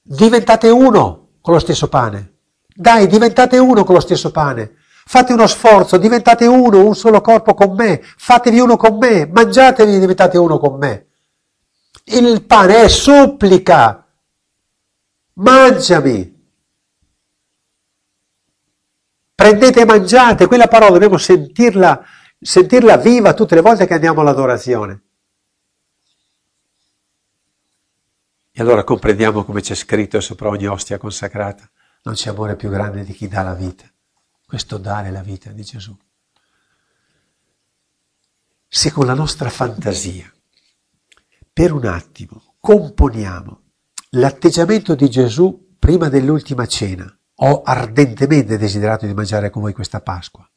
diventate 0.02 0.70
uno 0.70 1.34
con 1.40 1.54
lo 1.54 1.60
stesso 1.60 1.88
pane. 1.88 2.34
Dai, 2.66 3.06
diventate 3.06 3.60
uno 3.60 3.84
con 3.84 3.94
lo 3.94 4.02
stesso 4.02 4.32
pane. 4.32 4.78
Fate 5.06 5.34
uno 5.34 5.46
sforzo, 5.46 5.98
diventate 5.98 6.48
uno, 6.48 6.84
un 6.84 6.96
solo 6.96 7.22
corpo 7.22 7.54
con 7.54 7.76
me. 7.76 8.02
Fatevi 8.02 8.60
uno 8.60 8.76
con 8.76 8.98
me, 8.98 9.28
mangiatevi 9.28 9.96
e 9.96 10.00
diventate 10.00 10.40
uno 10.40 10.58
con 10.58 10.80
me. 10.80 11.10
Il 12.06 12.44
pane 12.44 12.82
è 12.82 12.88
supplica. 12.88 14.04
Mangiami. 15.34 16.37
Prendete 19.38 19.82
e 19.82 19.86
mangiate. 19.86 20.48
Quella 20.48 20.67
parola 20.67 20.94
dobbiamo 20.94 21.20
sentirla, 21.20 22.03
sentirla 22.39 22.98
viva 22.98 23.36
tutte 23.36 23.53
le 23.53 23.62
volte 23.62 23.86
che 23.86 23.94
andiamo 23.94 24.22
all'adorazione. 24.22 25.03
E 28.51 28.62
allora 28.62 28.84
comprendiamo 28.84 29.46
come 29.46 29.62
c'è 29.62 29.75
scritto 29.75 30.20
sopra 30.22 30.50
ogni 30.50 30.65
ostia 30.65 30.98
consacrata, 30.98 31.70
non 32.01 32.15
c'è 32.15 32.32
amore 32.32 32.56
più 32.56 32.72
grande 32.72 33.03
di 33.03 33.13
chi 33.13 33.27
dà 33.27 33.44
la 33.44 33.53
vita. 33.53 33.86
Questo 34.44 34.79
dare 34.79 35.12
la 35.12 35.22
vita 35.22 35.51
di 35.51 35.62
Gesù. 35.62 35.96
Se 38.67 38.91
con 38.91 39.06
la 39.06 39.13
nostra 39.13 39.51
fantasia, 39.51 40.34
per 41.53 41.74
un 41.74 41.86
attimo, 41.86 42.56
componiamo 42.60 43.62
l'atteggiamento 44.12 44.96
di 44.96 45.08
Gesù 45.12 45.75
prima 45.77 46.10
dell'ultima 46.10 46.65
cena, 46.65 47.17
ho 47.39 47.62
ardentemente 47.63 48.58
desiderato 48.58 49.06
di 49.06 49.13
mangiare 49.13 49.50
con 49.50 49.62
voi 49.62 49.74
questa 49.74 50.01
Pasqua, 50.01 50.50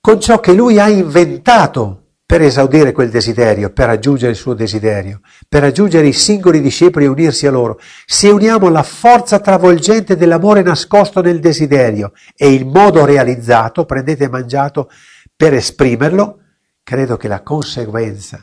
con 0.00 0.20
ciò 0.20 0.40
che 0.40 0.52
lui 0.52 0.78
ha 0.78 0.88
inventato 0.88 2.02
per 2.32 2.40
esaudire 2.40 2.92
quel 2.92 3.10
desiderio, 3.10 3.72
per 3.72 3.88
raggiungere 3.88 4.30
il 4.30 4.38
suo 4.38 4.54
desiderio, 4.54 5.20
per 5.46 5.60
raggiungere 5.60 6.06
i 6.06 6.14
singoli 6.14 6.62
discepoli 6.62 7.04
e 7.04 7.08
unirsi 7.08 7.46
a 7.46 7.50
loro. 7.50 7.78
Se 8.06 8.30
uniamo 8.30 8.70
la 8.70 8.82
forza 8.82 9.38
travolgente 9.38 10.16
dell'amore 10.16 10.62
nascosto 10.62 11.20
nel 11.20 11.40
desiderio 11.40 12.12
e 12.34 12.54
il 12.54 12.64
modo 12.64 13.04
realizzato, 13.04 13.84
prendete 13.84 14.24
e 14.24 14.28
mangiato, 14.30 14.88
per 15.36 15.52
esprimerlo, 15.52 16.38
credo 16.82 17.18
che 17.18 17.28
la 17.28 17.42
conseguenza 17.42 18.42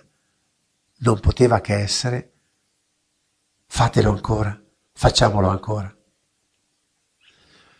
non 0.99 1.19
poteva 1.19 1.59
che 1.59 1.73
essere 1.73 2.31
fatelo 3.65 4.11
ancora, 4.11 4.55
facciamolo 4.93 5.47
ancora. 5.47 5.98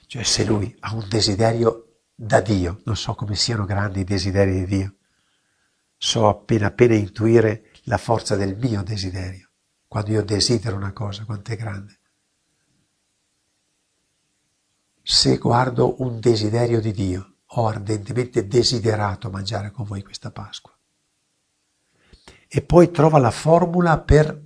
Cioè 0.10 0.24
se 0.24 0.44
lui 0.44 0.76
ha 0.80 0.96
un 0.96 1.08
desiderio 1.08 2.00
da 2.16 2.42
Dio, 2.42 2.82
non 2.86 2.98
so 2.98 3.14
come 3.14 3.36
siano 3.36 3.66
grandi 3.66 4.00
i 4.00 4.04
desideri 4.04 4.54
di 4.54 4.66
Dio, 4.66 4.96
so 5.96 6.28
appena 6.28 6.66
appena 6.66 6.96
intuire 6.96 7.70
la 7.84 8.00
forza 8.00 8.36
del 8.36 8.58
mio 8.58 8.82
desiderio, 8.82 9.52
quando 9.88 10.10
io 10.10 10.24
desidero 10.24 10.76
una 10.76 10.94
cosa, 10.94 11.26
quanto 11.26 11.52
è 11.52 11.56
grande. 11.56 12.00
Se 15.04 15.38
guardo 15.38 16.02
un 16.02 16.20
desiderio 16.20 16.82
di 16.82 16.92
Dio, 16.92 17.36
ho 17.46 17.68
ardentemente 17.68 18.48
desiderato 18.48 19.30
mangiare 19.30 19.70
con 19.70 19.86
voi 19.86 20.02
questa 20.02 20.32
Pasqua. 20.32 20.76
E 22.48 22.62
poi 22.64 22.90
trova 22.90 23.20
la 23.20 23.30
formula 23.30 24.00
per, 24.00 24.44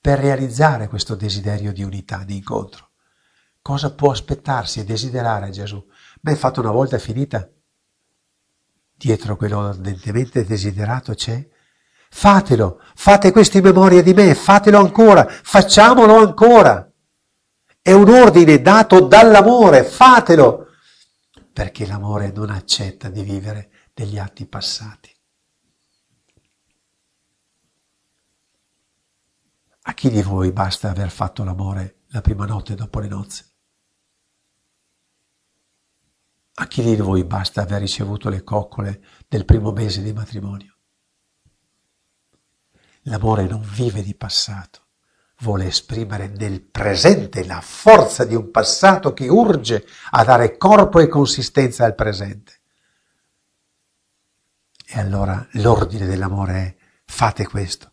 per 0.00 0.18
realizzare 0.18 0.88
questo 0.88 1.14
desiderio 1.14 1.72
di 1.72 1.84
unità, 1.84 2.24
di 2.24 2.34
incontro. 2.34 2.85
Cosa 3.66 3.92
può 3.92 4.12
aspettarsi 4.12 4.78
e 4.78 4.84
desiderare 4.84 5.50
Gesù? 5.50 5.84
Beh, 6.20 6.36
fatto 6.36 6.60
una 6.60 6.70
volta 6.70 6.94
è 6.94 7.00
finita, 7.00 7.50
dietro 8.94 9.34
quello 9.36 9.58
ardentemente 9.58 10.44
desiderato 10.44 11.14
c'è 11.14 11.48
Fatelo, 12.08 12.80
fate 12.94 13.32
questo 13.32 13.56
in 13.56 13.64
memoria 13.64 14.04
di 14.04 14.14
me, 14.14 14.36
fatelo 14.36 14.78
ancora, 14.78 15.26
facciamolo 15.26 16.16
ancora. 16.16 16.88
È 17.82 17.90
un 17.90 18.08
ordine 18.08 18.62
dato 18.62 19.00
dall'amore, 19.00 19.82
fatelo, 19.82 20.68
perché 21.52 21.88
l'amore 21.88 22.30
non 22.30 22.50
accetta 22.50 23.08
di 23.08 23.24
vivere 23.24 23.70
degli 23.92 24.16
atti 24.16 24.46
passati. 24.46 25.12
A 29.82 29.92
chi 29.92 30.08
di 30.08 30.22
voi 30.22 30.52
basta 30.52 30.88
aver 30.88 31.10
fatto 31.10 31.42
l'amore 31.42 32.02
la 32.10 32.20
prima 32.20 32.46
notte 32.46 32.76
dopo 32.76 33.00
le 33.00 33.08
nozze? 33.08 33.54
A 36.58 36.66
chi 36.68 36.82
di 36.82 36.96
voi 36.96 37.24
basta 37.24 37.60
aver 37.60 37.80
ricevuto 37.80 38.30
le 38.30 38.42
coccole 38.42 39.02
del 39.28 39.44
primo 39.44 39.72
mese 39.72 40.00
di 40.02 40.14
matrimonio? 40.14 40.74
L'amore 43.02 43.46
non 43.46 43.60
vive 43.60 44.02
di 44.02 44.14
passato, 44.14 44.86
vuole 45.40 45.66
esprimere 45.66 46.28
nel 46.28 46.62
presente 46.62 47.44
la 47.44 47.60
forza 47.60 48.24
di 48.24 48.34
un 48.34 48.50
passato 48.50 49.12
che 49.12 49.28
urge 49.28 49.86
a 50.12 50.24
dare 50.24 50.56
corpo 50.56 50.98
e 50.98 51.08
consistenza 51.08 51.84
al 51.84 51.94
presente. 51.94 52.60
E 54.86 54.98
allora 54.98 55.46
l'ordine 55.52 56.06
dell'amore 56.06 56.54
è 56.54 56.76
fate 57.04 57.46
questo. 57.46 57.92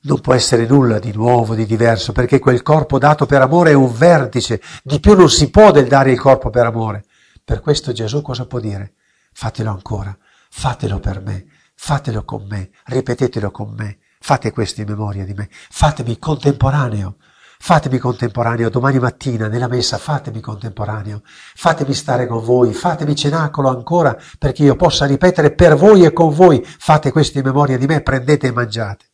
Non 0.00 0.20
può 0.20 0.32
essere 0.32 0.64
nulla 0.64 1.00
di 1.00 1.12
nuovo, 1.12 1.56
di 1.56 1.66
diverso, 1.66 2.12
perché 2.12 2.38
quel 2.38 2.62
corpo 2.62 2.98
dato 2.98 3.26
per 3.26 3.42
amore 3.42 3.70
è 3.70 3.74
un 3.74 3.92
vertice, 3.92 4.62
di 4.84 5.00
più 5.00 5.16
non 5.16 5.28
si 5.28 5.50
può 5.50 5.72
del 5.72 5.88
dare 5.88 6.12
il 6.12 6.20
corpo 6.20 6.50
per 6.50 6.66
amore. 6.66 7.04
Per 7.44 7.60
questo 7.60 7.90
Gesù 7.92 8.22
cosa 8.22 8.46
può 8.46 8.60
dire? 8.60 8.92
Fatelo 9.32 9.70
ancora, 9.70 10.16
fatelo 10.50 11.00
per 11.00 11.20
me, 11.20 11.46
fatelo 11.74 12.24
con 12.24 12.46
me, 12.48 12.70
ripetetelo 12.84 13.50
con 13.50 13.74
me, 13.76 13.98
fate 14.20 14.52
questo 14.52 14.82
in 14.82 14.86
memoria 14.86 15.24
di 15.24 15.34
me, 15.34 15.48
fatemi 15.50 16.16
contemporaneo, 16.18 17.16
fatemi 17.58 17.98
contemporaneo 17.98 18.68
domani 18.68 19.00
mattina 19.00 19.48
nella 19.48 19.66
messa, 19.66 19.98
fatemi 19.98 20.40
contemporaneo, 20.40 21.22
fatemi 21.24 21.92
stare 21.92 22.28
con 22.28 22.44
voi, 22.44 22.72
fatemi 22.72 23.16
cenacolo 23.16 23.68
ancora 23.68 24.16
perché 24.38 24.62
io 24.62 24.76
possa 24.76 25.06
ripetere 25.06 25.52
per 25.52 25.74
voi 25.74 26.04
e 26.04 26.12
con 26.12 26.32
voi, 26.32 26.64
fate 26.64 27.10
questo 27.10 27.38
in 27.38 27.44
memoria 27.44 27.76
di 27.76 27.86
me, 27.86 28.00
prendete 28.00 28.46
e 28.46 28.52
mangiate. 28.52 29.06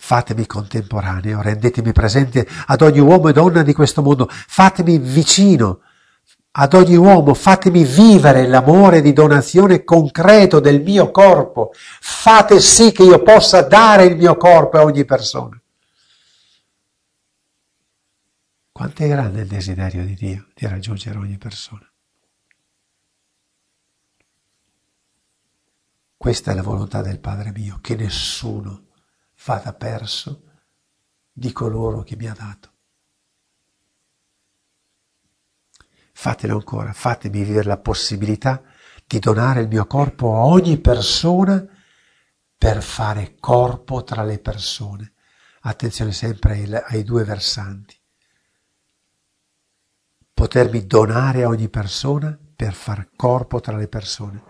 Fatemi 0.00 0.46
contemporaneo, 0.46 1.42
rendetemi 1.42 1.92
presente 1.92 2.46
ad 2.66 2.82
ogni 2.82 3.00
uomo 3.00 3.28
e 3.28 3.32
donna 3.32 3.62
di 3.62 3.74
questo 3.74 4.00
mondo, 4.00 4.28
fatemi 4.30 4.96
vicino, 4.98 5.80
ad 6.52 6.72
ogni 6.72 6.96
uomo, 6.96 7.34
fatemi 7.34 7.84
vivere 7.84 8.46
l'amore 8.46 9.00
di 9.00 9.12
donazione 9.12 9.82
concreto 9.84 10.60
del 10.60 10.82
mio 10.82 11.10
corpo, 11.10 11.72
fate 11.72 12.60
sì 12.60 12.92
che 12.92 13.02
io 13.02 13.22
possa 13.22 13.62
dare 13.62 14.04
il 14.04 14.16
mio 14.16 14.36
corpo 14.36 14.78
a 14.78 14.84
ogni 14.84 15.04
persona. 15.04 15.60
Quanto 18.70 19.02
è 19.02 19.08
grande 19.08 19.42
il 19.42 19.48
desiderio 19.48 20.04
di 20.04 20.14
Dio 20.14 20.46
di 20.54 20.66
raggiungere 20.66 21.18
ogni 21.18 21.38
persona. 21.38 21.84
Questa 26.16 26.52
è 26.52 26.54
la 26.54 26.62
volontà 26.62 27.02
del 27.02 27.18
Padre 27.18 27.50
mio, 27.52 27.78
che 27.80 27.96
nessuno 27.96 28.86
vada 29.48 29.72
perso 29.72 30.42
di 31.32 31.52
coloro 31.52 32.02
che 32.02 32.16
mi 32.16 32.28
ha 32.28 32.34
dato. 32.34 32.76
fatelo 36.12 36.56
ancora, 36.56 36.92
fatemi 36.92 37.44
vivere 37.44 37.68
la 37.68 37.78
possibilità 37.78 38.60
di 39.06 39.20
donare 39.20 39.60
il 39.60 39.68
mio 39.68 39.86
corpo 39.86 40.34
a 40.34 40.46
ogni 40.46 40.76
persona 40.78 41.64
per 42.58 42.82
fare 42.82 43.36
corpo 43.38 44.02
tra 44.02 44.24
le 44.24 44.40
persone. 44.40 45.12
Attenzione 45.60 46.10
sempre 46.10 46.54
ai, 46.54 46.74
ai 46.74 47.04
due 47.04 47.22
versanti. 47.22 47.96
Potermi 50.34 50.86
donare 50.86 51.44
a 51.44 51.48
ogni 51.48 51.68
persona 51.68 52.36
per 52.56 52.74
far 52.74 53.10
corpo 53.14 53.60
tra 53.60 53.76
le 53.76 53.86
persone. 53.86 54.42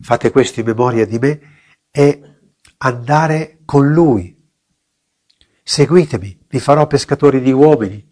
Fate 0.00 0.30
questo 0.30 0.60
in 0.60 0.66
memoria 0.66 1.06
di 1.06 1.18
me 1.18 1.40
e 1.90 2.37
andare 2.78 3.60
con 3.64 3.90
lui. 3.90 4.36
Seguitemi, 5.62 6.46
vi 6.48 6.60
farò 6.60 6.86
pescatori 6.86 7.40
di 7.40 7.52
uomini 7.52 8.08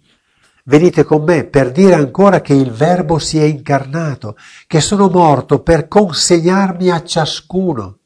venite 0.67 1.05
con 1.05 1.25
me 1.25 1.45
per 1.45 1.73
dire 1.73 1.95
ancora 1.95 2.41
che 2.41 2.55
il 2.55 2.71
Verbo 2.71 3.19
si 3.19 3.39
è 3.39 3.45
incarnato, 3.45 4.37
che 4.67 4.81
sono 4.81 5.09
morto 5.09 5.63
per 5.63 5.89
consegnarmi 5.89 6.91
a 6.91 7.03
ciascuno. 7.03 7.99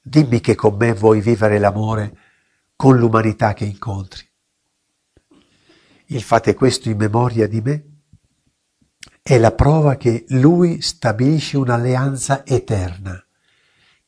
Dimmi 0.00 0.40
che 0.40 0.54
con 0.54 0.76
me 0.76 0.94
vuoi 0.94 1.20
vivere 1.20 1.58
l'amore 1.58 2.16
con 2.76 2.96
l'umanità 2.96 3.52
che 3.52 3.64
incontri. 3.64 4.26
Il 6.10 6.22
fate 6.22 6.54
questo 6.54 6.88
in 6.88 6.96
memoria 6.96 7.46
di 7.46 7.60
me 7.60 7.84
è 9.20 9.36
la 9.36 9.52
prova 9.52 9.96
che 9.96 10.24
lui 10.28 10.80
stabilisce 10.80 11.58
un'alleanza 11.58 12.46
eterna, 12.46 13.22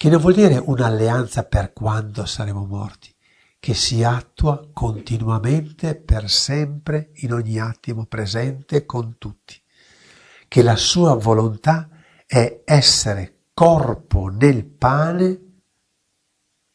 che 0.00 0.08
non 0.08 0.18
vuol 0.18 0.32
dire 0.32 0.56
un'alleanza 0.56 1.44
per 1.44 1.74
quando 1.74 2.24
saremo 2.24 2.64
morti, 2.64 3.14
che 3.58 3.74
si 3.74 4.02
attua 4.02 4.70
continuamente 4.72 5.94
per 5.94 6.30
sempre 6.30 7.10
in 7.16 7.34
ogni 7.34 7.58
attimo 7.58 8.06
presente 8.06 8.86
con 8.86 9.18
tutti, 9.18 9.62
che 10.48 10.62
la 10.62 10.76
sua 10.76 11.12
volontà 11.16 11.90
è 12.24 12.62
essere 12.64 13.48
corpo 13.52 14.28
nel 14.28 14.64
pane, 14.64 15.40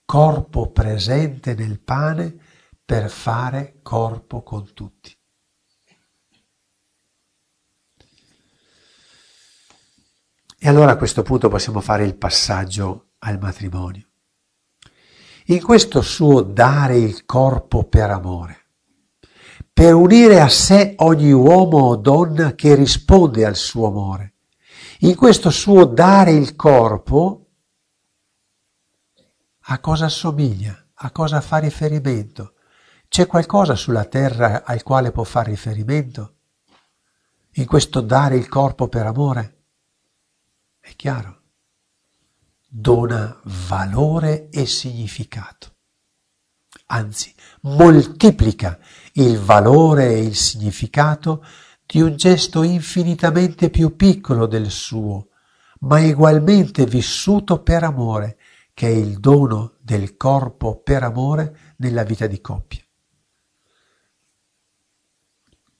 corpo 0.05 0.69
presente 0.69 1.55
nel 1.55 1.79
pane 1.79 2.37
per 2.85 3.09
fare 3.09 3.79
corpo 3.81 4.43
con 4.43 4.71
tutti. 4.71 5.17
E 10.59 10.69
allora 10.69 10.91
a 10.91 10.97
questo 10.97 11.23
punto 11.23 11.49
possiamo 11.49 11.81
fare 11.81 12.05
il 12.05 12.15
passaggio 12.15 13.04
al 13.19 13.39
matrimonio 13.39 14.07
in 15.47 15.61
questo 15.61 16.01
suo 16.01 16.41
dare 16.41 16.97
il 16.97 17.25
corpo 17.25 17.83
per 17.83 18.09
amore, 18.09 18.65
per 19.71 19.93
unire 19.93 20.41
a 20.41 20.47
sé 20.47 20.95
ogni 20.97 21.31
uomo 21.31 21.79
o 21.79 21.95
donna 21.97 22.55
che 22.55 22.73
risponde 22.73 23.45
al 23.45 23.55
suo 23.55 23.87
amore. 23.87 24.33
In 24.99 25.15
questo 25.15 25.51
suo 25.51 25.85
dare 25.85 26.31
il 26.31 26.55
corpo, 26.55 27.41
a 29.67 29.79
cosa 29.79 30.05
assomiglia? 30.05 30.79
A 30.99 31.11
cosa 31.11 31.41
fa 31.41 31.57
riferimento? 31.57 32.53
C'è 33.07 33.27
qualcosa 33.27 33.75
sulla 33.75 34.05
terra 34.05 34.63
al 34.63 34.81
quale 34.81 35.11
può 35.11 35.23
fare 35.23 35.51
riferimento? 35.51 36.33
In 37.57 37.65
questo 37.65 38.01
dare 38.01 38.35
il 38.35 38.47
corpo 38.47 38.87
per 38.87 39.05
amore? 39.05 39.63
È 40.79 40.93
chiaro 40.95 41.41
dona 42.67 43.39
valore 43.67 44.49
e 44.49 44.65
significato. 44.65 45.73
Anzi, 46.87 47.33
moltiplica 47.61 48.77
il 49.13 49.39
valore 49.39 50.09
e 50.09 50.23
il 50.23 50.35
significato 50.35 51.43
di 51.85 52.01
un 52.01 52.15
gesto 52.15 52.63
infinitamente 52.63 53.69
più 53.69 53.95
piccolo 53.95 54.45
del 54.45 54.69
suo, 54.69 55.29
ma 55.81 55.99
ugualmente 55.99 56.85
vissuto 56.85 57.61
per 57.61 57.83
amore, 57.83 58.37
che 58.73 58.87
è 58.87 58.91
il 58.91 59.19
dono 59.19 59.75
del 59.79 60.17
corpo 60.17 60.81
per 60.81 61.03
amore 61.03 61.75
nella 61.77 62.03
vita 62.03 62.27
di 62.27 62.41
coppia. 62.41 62.84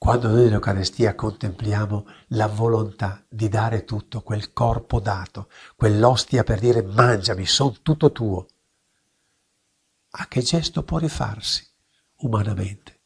Quando 0.06 0.28
noi 0.28 0.44
nell'Eucarestia 0.44 1.16
contempliamo 1.16 2.06
la 2.28 2.46
volontà 2.46 3.26
di 3.28 3.48
dare 3.48 3.84
tutto, 3.84 4.22
quel 4.22 4.52
corpo 4.52 5.00
dato, 5.00 5.48
quell'ostia 5.74 6.44
per 6.44 6.60
dire 6.60 6.80
mangiami, 6.80 7.44
sono 7.44 7.74
tutto 7.82 8.12
tuo, 8.12 8.46
a 10.10 10.28
che 10.28 10.42
gesto 10.42 10.84
può 10.84 10.98
rifarsi 10.98 11.66
umanamente? 12.18 13.00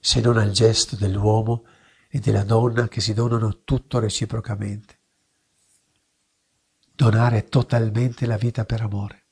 Se 0.00 0.22
non 0.22 0.38
al 0.38 0.52
gesto 0.52 0.96
dell'uomo 0.96 1.66
e 2.08 2.18
della 2.18 2.44
donna 2.44 2.88
che 2.88 3.02
si 3.02 3.12
donano 3.12 3.60
tutto 3.64 3.98
reciprocamente. 3.98 5.00
Donare 6.94 7.44
totalmente 7.44 8.24
la 8.24 8.38
vita 8.38 8.64
per 8.64 8.80
amore. 8.80 9.26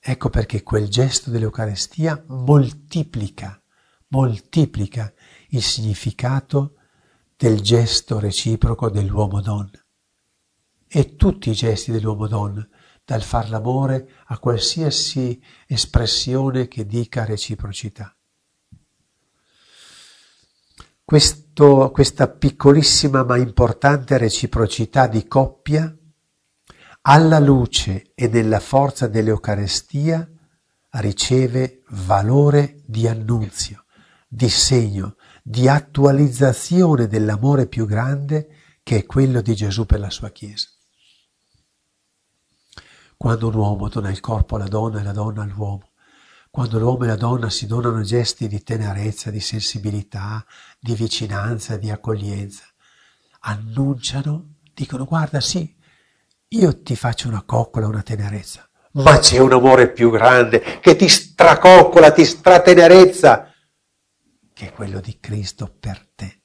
Ecco 0.00 0.30
perché 0.30 0.64
quel 0.64 0.88
gesto 0.88 1.30
dell'Eucarestia 1.30 2.24
moltiplica 2.26 3.60
moltiplica 4.08 5.12
il 5.50 5.62
significato 5.62 6.74
del 7.36 7.60
gesto 7.60 8.18
reciproco 8.18 8.88
dell'uomo-donna. 8.88 9.84
E 10.88 11.16
tutti 11.16 11.50
i 11.50 11.54
gesti 11.54 11.92
dell'uomo-donna, 11.92 12.66
dal 13.04 13.22
far 13.22 13.48
l'amore 13.50 14.10
a 14.26 14.38
qualsiasi 14.38 15.40
espressione 15.66 16.66
che 16.66 16.86
dica 16.86 17.24
reciprocità. 17.24 18.16
Questo, 21.04 21.92
questa 21.92 22.26
piccolissima 22.26 23.22
ma 23.22 23.36
importante 23.36 24.18
reciprocità 24.18 25.06
di 25.06 25.28
coppia 25.28 25.96
alla 27.02 27.38
luce 27.38 28.10
e 28.16 28.26
nella 28.26 28.58
forza 28.58 29.06
dell'Eucarestia 29.06 30.28
riceve 30.98 31.82
valore 31.90 32.82
di 32.84 33.06
annunzio, 33.06 33.84
di 34.36 34.50
segno, 34.50 35.16
di 35.42 35.66
attualizzazione 35.66 37.06
dell'amore 37.06 37.66
più 37.66 37.86
grande 37.86 38.48
che 38.82 38.98
è 38.98 39.06
quello 39.06 39.40
di 39.40 39.54
Gesù 39.54 39.86
per 39.86 39.98
la 39.98 40.10
sua 40.10 40.28
Chiesa. 40.28 40.68
Quando 43.16 43.48
un 43.48 43.54
uomo 43.54 43.88
dona 43.88 44.10
il 44.10 44.20
corpo 44.20 44.56
alla 44.56 44.68
donna 44.68 45.00
e 45.00 45.04
la 45.04 45.12
donna 45.12 45.42
all'uomo, 45.42 45.92
quando 46.50 46.78
l'uomo 46.78 47.04
e 47.04 47.06
la 47.06 47.16
donna 47.16 47.48
si 47.48 47.66
donano 47.66 48.02
gesti 48.02 48.46
di 48.46 48.62
tenerezza, 48.62 49.30
di 49.30 49.40
sensibilità, 49.40 50.44
di 50.78 50.94
vicinanza, 50.94 51.78
di 51.78 51.90
accoglienza, 51.90 52.64
annunciano, 53.40 54.56
dicono 54.74 55.06
guarda 55.06 55.40
sì, 55.40 55.74
io 56.48 56.82
ti 56.82 56.94
faccio 56.94 57.28
una 57.28 57.42
coccola, 57.42 57.86
una 57.86 58.02
tenerezza, 58.02 58.68
ma 58.92 59.18
c'è 59.18 59.38
un 59.38 59.54
amore 59.54 59.90
più 59.90 60.10
grande 60.10 60.78
che 60.80 60.94
ti 60.94 61.08
stracoccola, 61.08 62.12
ti 62.12 62.26
stratenerezza, 62.26 63.54
che 64.56 64.68
è 64.68 64.72
quello 64.72 65.00
di 65.00 65.20
Cristo 65.20 65.70
per 65.78 66.08
te. 66.14 66.40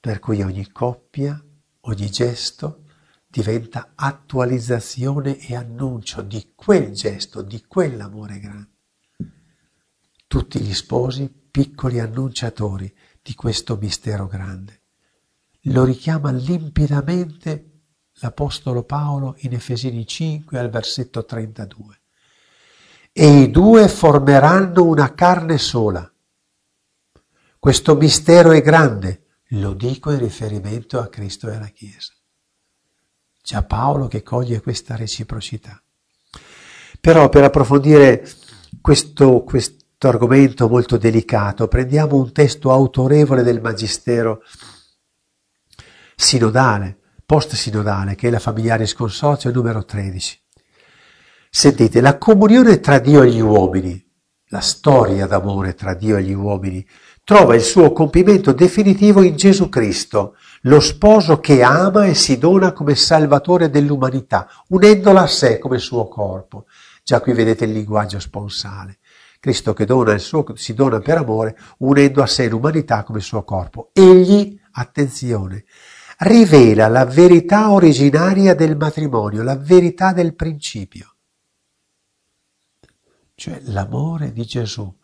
Per 0.00 0.18
cui 0.18 0.42
ogni 0.42 0.68
coppia, 0.72 1.40
ogni 1.82 2.10
gesto 2.10 2.86
diventa 3.28 3.92
attualizzazione 3.94 5.38
e 5.38 5.54
annuncio 5.54 6.22
di 6.22 6.54
quel 6.56 6.90
gesto, 6.90 7.40
di 7.40 7.64
quell'amore 7.68 8.40
grande. 8.40 8.70
Tutti 10.26 10.60
gli 10.60 10.74
sposi, 10.74 11.28
piccoli 11.28 12.00
annunciatori 12.00 12.92
di 13.22 13.36
questo 13.36 13.76
mistero 13.76 14.26
grande. 14.26 14.82
Lo 15.66 15.84
richiama 15.84 16.32
limpidamente 16.32 17.82
l'Apostolo 18.14 18.82
Paolo 18.82 19.36
in 19.42 19.52
Efesini 19.52 20.04
5 20.04 20.58
al 20.58 20.68
versetto 20.68 21.24
32. 21.24 22.01
E 23.12 23.26
i 23.26 23.50
due 23.50 23.88
formeranno 23.88 24.84
una 24.84 25.12
carne 25.14 25.58
sola. 25.58 26.10
Questo 27.58 27.94
mistero 27.94 28.52
è 28.52 28.62
grande, 28.62 29.26
lo 29.50 29.74
dico 29.74 30.10
in 30.10 30.18
riferimento 30.18 30.98
a 30.98 31.08
Cristo 31.08 31.48
e 31.50 31.56
alla 31.56 31.68
Chiesa. 31.68 32.12
Già 33.42 33.62
Paolo 33.62 34.08
che 34.08 34.22
coglie 34.22 34.60
questa 34.60 34.96
reciprocità. 34.96 35.80
Però 37.00 37.28
per 37.28 37.44
approfondire 37.44 38.26
questo, 38.80 39.42
questo 39.42 40.08
argomento 40.08 40.68
molto 40.68 40.96
delicato, 40.96 41.68
prendiamo 41.68 42.16
un 42.16 42.32
testo 42.32 42.72
autorevole 42.72 43.42
del 43.42 43.60
Magistero 43.60 44.42
sinodale, 46.16 46.98
post-sinodale, 47.26 48.14
che 48.14 48.28
è 48.28 48.30
la 48.30 48.38
Familiaris 48.38 48.94
Consortio 48.94 49.50
numero 49.50 49.84
13. 49.84 50.40
Sentite, 51.54 52.00
la 52.00 52.16
comunione 52.16 52.80
tra 52.80 52.98
Dio 52.98 53.22
e 53.22 53.28
gli 53.28 53.38
uomini, 53.38 54.02
la 54.48 54.60
storia 54.60 55.26
d'amore 55.26 55.74
tra 55.74 55.92
Dio 55.92 56.16
e 56.16 56.22
gli 56.22 56.32
uomini, 56.32 56.84
trova 57.24 57.54
il 57.54 57.60
suo 57.60 57.92
compimento 57.92 58.52
definitivo 58.52 59.20
in 59.20 59.36
Gesù 59.36 59.68
Cristo, 59.68 60.34
lo 60.62 60.80
sposo 60.80 61.40
che 61.40 61.62
ama 61.62 62.06
e 62.06 62.14
si 62.14 62.38
dona 62.38 62.72
come 62.72 62.94
salvatore 62.94 63.68
dell'umanità, 63.68 64.48
unendola 64.68 65.24
a 65.24 65.26
sé 65.26 65.58
come 65.58 65.76
suo 65.76 66.08
corpo. 66.08 66.64
Già 67.04 67.20
qui 67.20 67.34
vedete 67.34 67.66
il 67.66 67.72
linguaggio 67.72 68.18
sponsale. 68.18 69.00
Cristo 69.38 69.74
che 69.74 69.84
dona 69.84 70.16
suo, 70.16 70.46
si 70.54 70.72
dona 70.72 71.00
per 71.00 71.18
amore, 71.18 71.58
unendo 71.80 72.22
a 72.22 72.26
sé 72.26 72.48
l'umanità 72.48 73.02
come 73.02 73.20
suo 73.20 73.44
corpo. 73.44 73.90
Egli, 73.92 74.58
attenzione, 74.72 75.64
rivela 76.20 76.88
la 76.88 77.04
verità 77.04 77.72
originaria 77.72 78.54
del 78.54 78.74
matrimonio, 78.74 79.42
la 79.42 79.56
verità 79.56 80.14
del 80.14 80.34
principio. 80.34 81.11
Cioè 83.34 83.60
l'amore 83.64 84.32
di 84.32 84.44
Gesù 84.44 84.94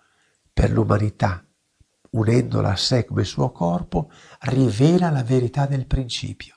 per 0.53 0.71
l'umanità, 0.71 1.47
unendola 2.11 2.71
a 2.71 2.77
sé 2.77 3.05
come 3.05 3.25
suo 3.25 3.51
corpo, 3.53 4.11
rivela 4.41 5.11
la 5.11 5.23
verità 5.23 5.67
del 5.67 5.87
principio. 5.87 6.57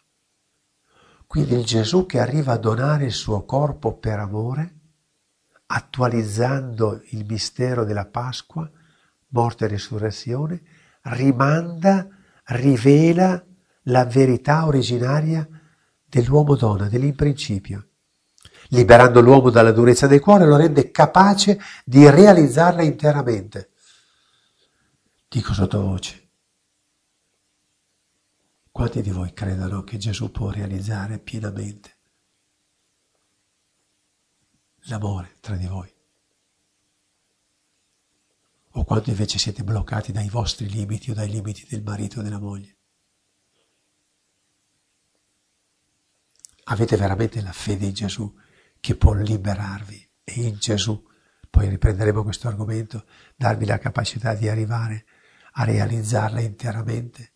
Quindi 1.27 1.53
il 1.55 1.63
Gesù 1.63 2.05
che 2.05 2.19
arriva 2.19 2.53
a 2.53 2.57
donare 2.57 3.05
il 3.05 3.13
suo 3.13 3.45
corpo 3.45 3.97
per 3.97 4.19
amore, 4.19 4.79
attualizzando 5.67 7.01
il 7.11 7.25
mistero 7.25 7.85
della 7.85 8.05
Pasqua, 8.05 8.69
morte 9.29 9.65
e 9.65 9.67
risurrezione, 9.69 10.61
rimanda, 11.03 12.07
rivela 12.45 13.41
la 13.83 14.05
verità 14.05 14.65
originaria 14.65 15.47
dell'uomo-donna, 16.03 16.89
dell'imprincipio. 16.89 17.90
Liberando 18.73 19.19
l'uomo 19.19 19.49
dalla 19.49 19.71
durezza 19.71 20.07
del 20.07 20.21
cuore 20.21 20.45
lo 20.45 20.55
rende 20.55 20.91
capace 20.91 21.59
di 21.83 22.09
realizzarla 22.09 22.81
interamente. 22.83 23.71
Dico 25.27 25.53
sottovoce. 25.53 26.29
Quanti 28.71 29.01
di 29.01 29.09
voi 29.09 29.33
credono 29.33 29.83
che 29.83 29.97
Gesù 29.97 30.31
può 30.31 30.51
realizzare 30.51 31.19
pienamente 31.19 31.97
l'amore 34.83 35.35
tra 35.41 35.55
di 35.55 35.67
voi? 35.67 35.93
O 38.75 38.85
quanti 38.85 39.09
invece 39.09 39.37
siete 39.37 39.65
bloccati 39.65 40.13
dai 40.13 40.29
vostri 40.29 40.69
limiti 40.69 41.11
o 41.11 41.13
dai 41.13 41.29
limiti 41.29 41.67
del 41.69 41.83
marito 41.83 42.19
o 42.19 42.23
della 42.23 42.39
moglie? 42.39 42.77
Avete 46.65 46.95
veramente 46.95 47.41
la 47.41 47.51
fede 47.51 47.87
in 47.87 47.93
Gesù 47.93 48.33
che 48.81 48.95
può 48.95 49.13
liberarvi 49.13 50.09
e 50.23 50.33
in 50.41 50.57
Gesù, 50.59 51.01
poi 51.49 51.69
riprenderemo 51.69 52.23
questo 52.23 52.47
argomento, 52.47 53.05
darvi 53.35 53.65
la 53.65 53.77
capacità 53.77 54.33
di 54.33 54.49
arrivare 54.49 55.05
a 55.53 55.63
realizzarla 55.63 56.41
interamente. 56.41 57.31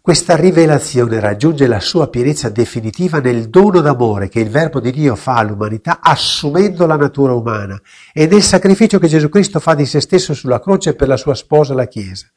Questa 0.00 0.36
rivelazione 0.36 1.18
raggiunge 1.18 1.66
la 1.66 1.80
sua 1.80 2.10
pienezza 2.10 2.50
definitiva 2.50 3.20
nel 3.20 3.48
dono 3.48 3.80
d'amore 3.80 4.28
che 4.28 4.38
il 4.38 4.50
Verbo 4.50 4.78
di 4.78 4.92
Dio 4.92 5.16
fa 5.16 5.36
all'umanità 5.36 6.00
assumendo 6.02 6.84
la 6.84 6.96
natura 6.96 7.32
umana 7.32 7.80
e 8.12 8.26
nel 8.26 8.42
sacrificio 8.42 8.98
che 8.98 9.08
Gesù 9.08 9.30
Cristo 9.30 9.60
fa 9.60 9.74
di 9.74 9.86
se 9.86 10.00
stesso 10.00 10.34
sulla 10.34 10.60
croce 10.60 10.94
per 10.94 11.08
la 11.08 11.16
sua 11.16 11.34
sposa 11.34 11.72
la 11.72 11.86
Chiesa. 11.86 12.30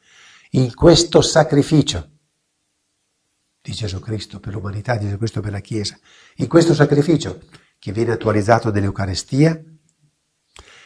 In 0.51 0.73
questo 0.73 1.21
sacrificio 1.21 2.16
di 3.67 3.73
Gesù 3.73 3.99
Cristo 3.99 4.39
per 4.39 4.53
l'umanità, 4.53 4.95
di 4.95 5.05
Gesù 5.05 5.17
Cristo 5.17 5.41
per 5.41 5.51
la 5.51 5.59
Chiesa. 5.59 5.99
In 6.35 6.47
questo 6.47 6.73
sacrificio, 6.73 7.41
che 7.77 7.91
viene 7.91 8.13
attualizzato 8.13 8.71
nell'Eucarestia, 8.71 9.61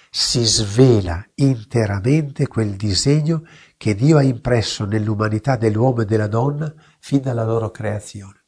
si 0.09 0.43
svela 0.43 1.23
interamente 1.35 2.47
quel 2.47 2.75
disegno 2.75 3.43
che 3.77 3.93
Dio 3.93 4.17
ha 4.17 4.23
impresso 4.23 4.85
nell'umanità 4.85 5.57
dell'uomo 5.57 6.01
e 6.01 6.05
della 6.05 6.25
donna 6.25 6.73
fin 6.99 7.21
dalla 7.21 7.45
loro 7.45 7.69
creazione. 7.69 8.39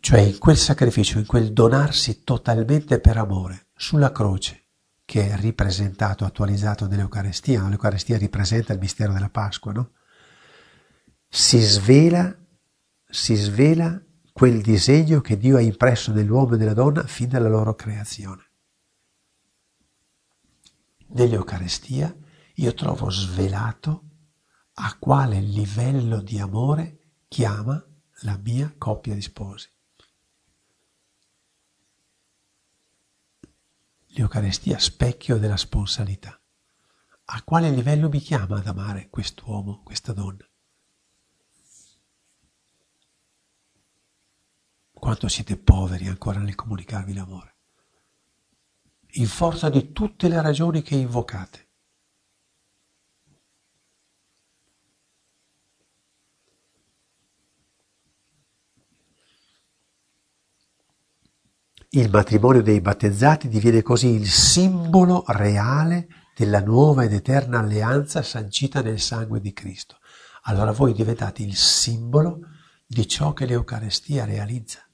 Cioè 0.00 0.20
in 0.20 0.38
quel 0.38 0.56
sacrificio, 0.56 1.18
in 1.18 1.26
quel 1.26 1.52
donarsi 1.52 2.24
totalmente 2.24 2.98
per 2.98 3.18
amore 3.18 3.66
sulla 3.76 4.10
croce, 4.10 4.68
che 5.04 5.28
è 5.28 5.36
ripresentato, 5.36 6.24
attualizzato 6.24 6.86
nell'Eucarestia, 6.86 7.68
l'Eucarestia 7.68 8.16
ripresenta 8.16 8.72
il 8.72 8.78
mistero 8.78 9.12
della 9.12 9.28
Pasqua, 9.28 9.72
no? 9.72 9.90
Si 11.38 11.60
svela, 11.60 12.34
si 13.04 13.34
svela 13.34 14.02
quel 14.32 14.62
disegno 14.62 15.20
che 15.20 15.36
Dio 15.36 15.58
ha 15.58 15.60
impresso 15.60 16.10
nell'uomo 16.10 16.54
e 16.54 16.56
nella 16.56 16.72
donna 16.72 17.06
fin 17.06 17.28
dalla 17.28 17.50
loro 17.50 17.74
creazione. 17.74 18.50
Nell'Eucarestia 21.08 22.16
io 22.54 22.72
trovo 22.72 23.10
svelato 23.10 24.04
a 24.76 24.96
quale 24.98 25.38
livello 25.40 26.22
di 26.22 26.38
amore 26.38 27.00
chiama 27.28 27.84
la 28.22 28.38
mia 28.42 28.74
coppia 28.78 29.12
di 29.12 29.20
sposi. 29.20 29.70
L'Eucarestia 34.06 34.78
specchio 34.78 35.36
della 35.36 35.58
sponsalità. 35.58 36.40
A 37.26 37.42
quale 37.42 37.68
livello 37.68 38.08
mi 38.08 38.20
chiama 38.20 38.56
ad 38.56 38.66
amare 38.66 39.10
quest'uomo, 39.10 39.82
questa 39.84 40.14
donna? 40.14 40.45
Quanto 45.06 45.28
siete 45.28 45.56
poveri 45.56 46.08
ancora 46.08 46.40
nel 46.40 46.56
comunicarvi 46.56 47.14
l'amore, 47.14 47.58
in 49.12 49.28
forza 49.28 49.68
di 49.68 49.92
tutte 49.92 50.26
le 50.26 50.42
ragioni 50.42 50.82
che 50.82 50.96
invocate. 50.96 51.68
Il 61.90 62.10
matrimonio 62.10 62.62
dei 62.62 62.80
battezzati 62.80 63.46
diviene 63.46 63.82
così 63.82 64.08
il 64.08 64.28
simbolo 64.28 65.22
reale 65.28 66.08
della 66.34 66.60
nuova 66.60 67.04
ed 67.04 67.12
eterna 67.12 67.60
alleanza 67.60 68.22
sancita 68.22 68.82
nel 68.82 68.98
sangue 68.98 69.38
di 69.38 69.52
Cristo. 69.52 69.98
allora 70.48 70.72
voi 70.72 70.92
diventate 70.92 71.44
il 71.44 71.54
simbolo 71.54 72.40
di 72.84 73.06
ciò 73.06 73.32
che 73.32 73.46
l'Eucarestia 73.46 74.24
realizza. 74.24 74.85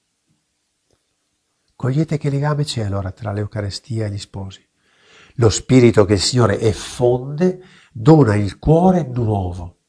Cogliete 1.83 2.17
che 2.17 2.31
legame 2.31 2.63
c'è 2.63 2.85
allora 2.85 3.11
tra 3.11 3.33
l'Eucarestia 3.33 4.07
e 4.07 4.11
gli 4.11 4.19
sposi. 4.19 4.65
Lo 5.35 5.51
spirito 5.51 6.05
che 6.05 6.13
il 6.13 6.21
Signore 6.21 6.61
effonde 6.61 7.61
dona 7.93 8.37
il 8.37 8.61
cuore 8.61 9.03
nuovo 9.03 9.81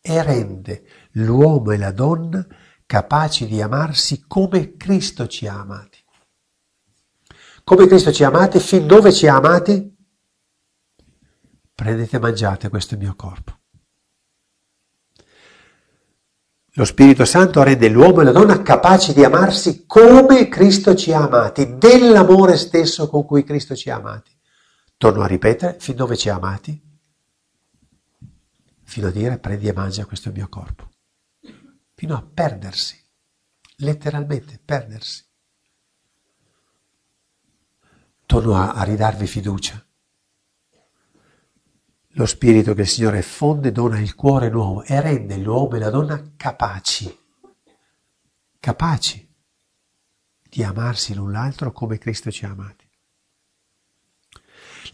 e 0.00 0.20
rende 0.20 0.84
l'uomo 1.12 1.70
e 1.70 1.76
la 1.76 1.92
donna 1.92 2.44
capaci 2.86 3.46
di 3.46 3.62
amarsi 3.62 4.24
come 4.26 4.74
Cristo 4.76 5.28
ci 5.28 5.46
ha 5.46 5.60
amati. 5.60 5.98
Come 7.62 7.86
Cristo 7.86 8.10
ci 8.10 8.24
ha 8.24 8.26
amati, 8.26 8.58
fin 8.58 8.88
dove 8.88 9.12
ci 9.12 9.28
ha 9.28 9.36
amati? 9.36 9.96
Prendete 11.72 12.16
e 12.16 12.18
mangiate 12.18 12.68
questo 12.68 12.96
mio 12.96 13.14
corpo. 13.14 13.59
Lo 16.80 16.86
Spirito 16.86 17.26
Santo 17.26 17.62
rende 17.62 17.90
l'uomo 17.90 18.22
e 18.22 18.24
la 18.24 18.32
donna 18.32 18.62
capaci 18.62 19.12
di 19.12 19.22
amarsi 19.22 19.84
come 19.84 20.48
Cristo 20.48 20.94
ci 20.94 21.12
ha 21.12 21.24
amati, 21.24 21.76
dell'amore 21.76 22.56
stesso 22.56 23.06
con 23.10 23.26
cui 23.26 23.44
Cristo 23.44 23.76
ci 23.76 23.90
ha 23.90 23.96
amati. 23.96 24.34
Torno 24.96 25.20
a 25.20 25.26
ripetere, 25.26 25.76
fin 25.78 25.94
dove 25.94 26.16
ci 26.16 26.30
ha 26.30 26.36
amati? 26.36 26.82
Fino 28.82 29.08
a 29.08 29.10
dire 29.10 29.38
prendi 29.38 29.68
e 29.68 29.74
mangia 29.74 30.06
questo 30.06 30.30
mio 30.32 30.48
corpo. 30.48 30.88
Fino 31.92 32.16
a 32.16 32.22
perdersi, 32.22 32.98
letteralmente 33.76 34.58
perdersi. 34.64 35.22
Torno 38.24 38.54
a, 38.54 38.72
a 38.72 38.82
ridarvi 38.84 39.26
fiducia. 39.26 39.84
Lo 42.14 42.26
spirito 42.26 42.74
che 42.74 42.80
il 42.82 42.88
Signore 42.88 43.22
fonde 43.22 43.70
dona 43.70 44.00
il 44.00 44.16
cuore 44.16 44.50
nuovo 44.50 44.82
e 44.82 45.00
rende 45.00 45.36
l'uomo 45.36 45.76
e 45.76 45.78
la 45.78 45.90
donna 45.90 46.32
capaci, 46.36 47.16
capaci 48.58 49.28
di 50.42 50.64
amarsi 50.64 51.14
l'un 51.14 51.30
l'altro 51.30 51.70
come 51.70 51.98
Cristo 51.98 52.32
ci 52.32 52.44
ha 52.44 52.50
amati. 52.50 52.88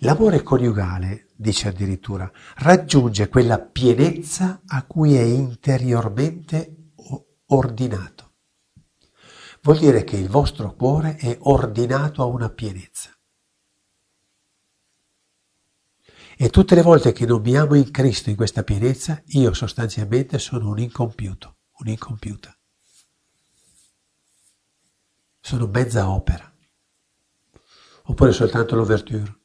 L'amore 0.00 0.42
coniugale, 0.42 1.28
dice 1.34 1.68
addirittura, 1.68 2.30
raggiunge 2.56 3.30
quella 3.30 3.58
pienezza 3.58 4.60
a 4.66 4.84
cui 4.84 5.14
è 5.14 5.22
interiormente 5.22 6.92
ordinato. 7.46 8.32
Vuol 9.62 9.78
dire 9.78 10.04
che 10.04 10.18
il 10.18 10.28
vostro 10.28 10.74
cuore 10.74 11.16
è 11.16 11.38
ordinato 11.40 12.20
a 12.20 12.26
una 12.26 12.50
pienezza. 12.50 13.15
E 16.38 16.50
tutte 16.50 16.74
le 16.74 16.82
volte 16.82 17.12
che 17.12 17.24
non 17.24 17.40
mi 17.40 17.56
amo 17.56 17.76
in 17.76 17.90
Cristo 17.90 18.28
in 18.28 18.36
questa 18.36 18.62
pienezza, 18.62 19.22
io 19.28 19.54
sostanzialmente 19.54 20.38
sono 20.38 20.68
un 20.68 20.78
incompiuto, 20.78 21.56
un'incompiuta. 21.78 22.54
Sono 25.40 25.66
mezza 25.66 26.10
opera. 26.10 26.54
Oppure 28.04 28.32
soltanto 28.32 28.76
l'ouverture. 28.76 29.38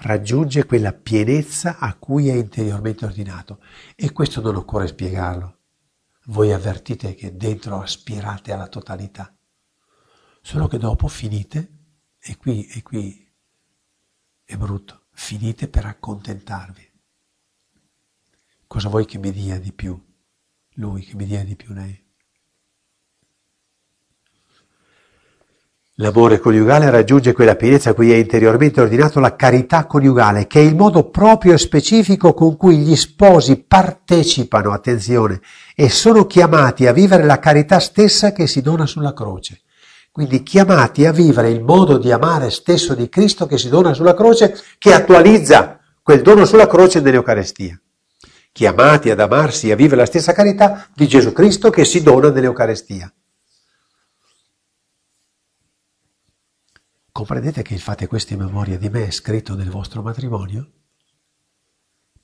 Raggiunge 0.00 0.66
quella 0.66 0.92
pienezza 0.92 1.78
a 1.78 1.94
cui 1.94 2.28
è 2.30 2.34
interiormente 2.34 3.04
ordinato. 3.04 3.60
E 3.94 4.10
questo 4.10 4.40
non 4.40 4.56
occorre 4.56 4.88
spiegarlo. 4.88 5.58
Voi 6.26 6.52
avvertite 6.52 7.14
che 7.14 7.36
dentro 7.36 7.80
aspirate 7.80 8.52
alla 8.52 8.66
totalità. 8.66 9.37
Solo 10.40 10.66
che 10.66 10.78
dopo 10.78 11.08
finite, 11.08 11.72
e 12.18 12.36
qui, 12.36 12.66
e 12.66 12.82
qui 12.82 13.26
è 14.44 14.56
brutto, 14.56 15.06
finite 15.12 15.68
per 15.68 15.84
accontentarvi. 15.84 16.90
Cosa 18.66 18.88
vuoi 18.88 19.06
che 19.06 19.18
mi 19.18 19.32
dia 19.32 19.58
di 19.58 19.72
più? 19.72 19.98
Lui 20.74 21.04
che 21.04 21.14
mi 21.16 21.26
dia 21.26 21.44
di 21.44 21.56
più 21.56 21.72
lei. 21.72 22.06
L'amore 26.00 26.38
coniugale 26.38 26.90
raggiunge 26.90 27.32
quella 27.32 27.56
pienezza 27.56 27.90
a 27.90 27.94
cui 27.94 28.12
è 28.12 28.14
interiormente 28.14 28.80
ordinato 28.80 29.18
la 29.18 29.34
carità 29.34 29.86
coniugale, 29.86 30.46
che 30.46 30.60
è 30.60 30.62
il 30.62 30.76
modo 30.76 31.10
proprio 31.10 31.54
e 31.54 31.58
specifico 31.58 32.34
con 32.34 32.56
cui 32.56 32.78
gli 32.78 32.94
sposi 32.94 33.56
partecipano, 33.56 34.70
attenzione, 34.70 35.40
e 35.74 35.88
sono 35.88 36.24
chiamati 36.26 36.86
a 36.86 36.92
vivere 36.92 37.24
la 37.24 37.40
carità 37.40 37.80
stessa 37.80 38.30
che 38.30 38.46
si 38.46 38.60
dona 38.60 38.86
sulla 38.86 39.12
croce. 39.12 39.62
Quindi 40.18 40.42
chiamati 40.42 41.06
a 41.06 41.12
vivere 41.12 41.48
il 41.48 41.62
modo 41.62 41.96
di 41.96 42.10
amare 42.10 42.50
stesso 42.50 42.96
di 42.96 43.08
Cristo 43.08 43.46
che 43.46 43.56
si 43.56 43.68
dona 43.68 43.94
sulla 43.94 44.14
croce, 44.14 44.52
che 44.76 44.92
attualizza 44.92 45.78
quel 46.02 46.22
dono 46.22 46.44
sulla 46.44 46.66
croce 46.66 46.98
nell'Eucarestia. 46.98 47.80
Chiamati 48.50 49.10
ad 49.10 49.20
amarsi 49.20 49.68
e 49.68 49.72
a 49.72 49.76
vivere 49.76 50.00
la 50.00 50.06
stessa 50.06 50.32
carità 50.32 50.88
di 50.92 51.06
Gesù 51.06 51.32
Cristo 51.32 51.70
che 51.70 51.84
si 51.84 52.02
dona 52.02 52.30
nell'Eucarestia. 52.30 53.14
Comprendete 57.12 57.62
che 57.62 57.78
fate 57.78 58.08
queste 58.08 58.34
memorie 58.34 58.76
di 58.76 58.88
me 58.88 59.12
scritto 59.12 59.54
nel 59.54 59.70
vostro 59.70 60.02
matrimonio? 60.02 60.68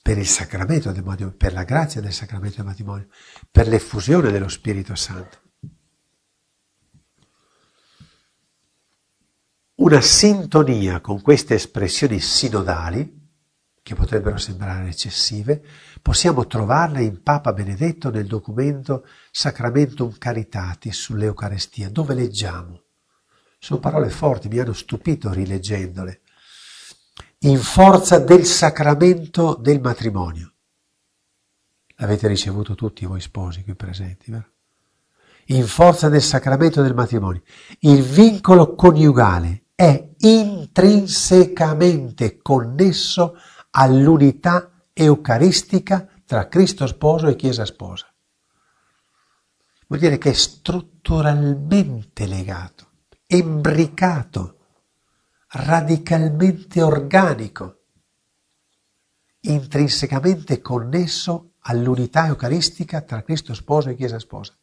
Per 0.02 0.18
il 0.18 0.26
sacramento 0.26 0.90
del 0.90 1.04
matrimonio, 1.04 1.36
per 1.36 1.52
la 1.52 1.62
grazia 1.62 2.00
del 2.00 2.12
sacramento 2.12 2.56
del 2.56 2.66
matrimonio, 2.66 3.06
per 3.52 3.68
l'effusione 3.68 4.32
dello 4.32 4.48
Spirito 4.48 4.96
Santo. 4.96 5.42
Una 9.76 10.00
sintonia 10.00 11.00
con 11.00 11.20
queste 11.20 11.54
espressioni 11.54 12.20
sinodali, 12.20 13.22
che 13.82 13.94
potrebbero 13.94 14.38
sembrare 14.38 14.88
eccessive, 14.88 15.62
possiamo 16.00 16.46
trovarle 16.46 17.02
in 17.02 17.22
Papa 17.22 17.52
Benedetto 17.52 18.10
nel 18.10 18.26
documento 18.26 19.04
Sacramentum 19.30 20.16
Caritatis 20.16 20.96
sull'Eucarestia, 20.96 21.90
dove 21.90 22.14
leggiamo. 22.14 22.82
Sono 23.58 23.80
parole 23.80 24.10
forti, 24.10 24.48
mi 24.48 24.58
hanno 24.58 24.72
stupito 24.72 25.32
rileggendole. 25.32 26.22
In 27.40 27.58
forza 27.58 28.18
del 28.18 28.46
sacramento 28.46 29.54
del 29.54 29.80
matrimonio. 29.80 30.52
L'avete 31.96 32.26
ricevuto 32.28 32.74
tutti 32.74 33.04
voi 33.04 33.20
sposi 33.20 33.64
qui 33.64 33.74
presenti, 33.74 34.30
vero? 34.30 34.48
In 35.48 35.66
forza 35.66 36.08
del 36.08 36.22
sacramento 36.22 36.80
del 36.80 36.94
matrimonio. 36.94 37.42
Il 37.80 38.02
vincolo 38.02 38.74
coniugale 38.74 39.63
è 39.74 40.10
intrinsecamente 40.18 42.40
connesso 42.40 43.36
all'unità 43.70 44.70
eucaristica 44.92 46.08
tra 46.24 46.46
Cristo 46.48 46.86
sposo 46.86 47.26
e 47.26 47.34
Chiesa 47.36 47.64
sposa. 47.64 48.06
Vuol 49.86 50.00
dire 50.00 50.18
che 50.18 50.30
è 50.30 50.34
strutturalmente 50.34 52.26
legato, 52.26 52.90
embricato, 53.26 54.58
radicalmente 55.48 56.80
organico, 56.80 57.80
intrinsecamente 59.40 60.60
connesso 60.60 61.54
all'unità 61.60 62.26
eucaristica 62.26 63.00
tra 63.02 63.22
Cristo 63.22 63.54
sposo 63.54 63.90
e 63.90 63.96
Chiesa 63.96 64.18
sposa. 64.18 64.56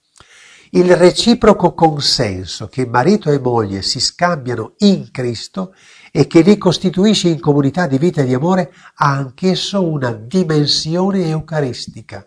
Il 0.73 0.95
reciproco 0.95 1.73
consenso 1.73 2.69
che 2.69 2.85
marito 2.85 3.29
e 3.29 3.39
moglie 3.39 3.81
si 3.81 3.99
scambiano 3.99 4.75
in 4.77 5.11
Cristo 5.11 5.75
e 6.13 6.27
che 6.27 6.39
li 6.39 6.57
costituisce 6.57 7.27
in 7.27 7.41
comunità 7.41 7.87
di 7.87 7.97
vita 7.97 8.21
e 8.21 8.25
di 8.25 8.33
amore 8.33 8.73
ha 8.95 9.11
anch'esso 9.11 9.85
una 9.85 10.13
dimensione 10.13 11.27
eucaristica. 11.27 12.25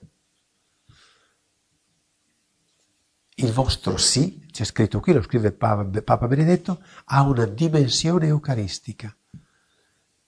Il 3.37 3.51
vostro 3.51 3.97
sì, 3.97 4.47
c'è 4.51 4.65
scritto 4.65 5.01
qui, 5.01 5.15
lo 5.15 5.23
scrive 5.23 5.53
Papa, 5.53 6.27
Benedetto, 6.27 6.83
ha 7.07 7.23
una 7.23 7.47
dimensione 7.47 8.27
eucaristica. 8.27 9.17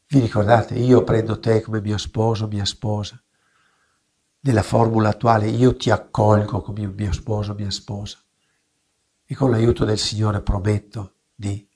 Vi 0.08 0.20
ricordate, 0.20 0.74
io 0.74 1.04
prendo 1.04 1.38
te 1.38 1.60
come 1.60 1.82
mio 1.82 1.98
sposo, 1.98 2.46
mia 2.46 2.64
sposa 2.64 3.20
nella 4.46 4.62
formula 4.62 5.08
attuale 5.08 5.48
io 5.48 5.76
ti 5.76 5.90
accolgo 5.90 6.62
come 6.62 6.86
mio 6.86 7.12
sposo, 7.12 7.54
mia 7.54 7.70
sposa 7.70 8.18
e 9.24 9.34
con 9.34 9.50
l'aiuto 9.50 9.84
del 9.84 9.98
Signore 9.98 10.40
prometto 10.40 11.14
di 11.34 11.68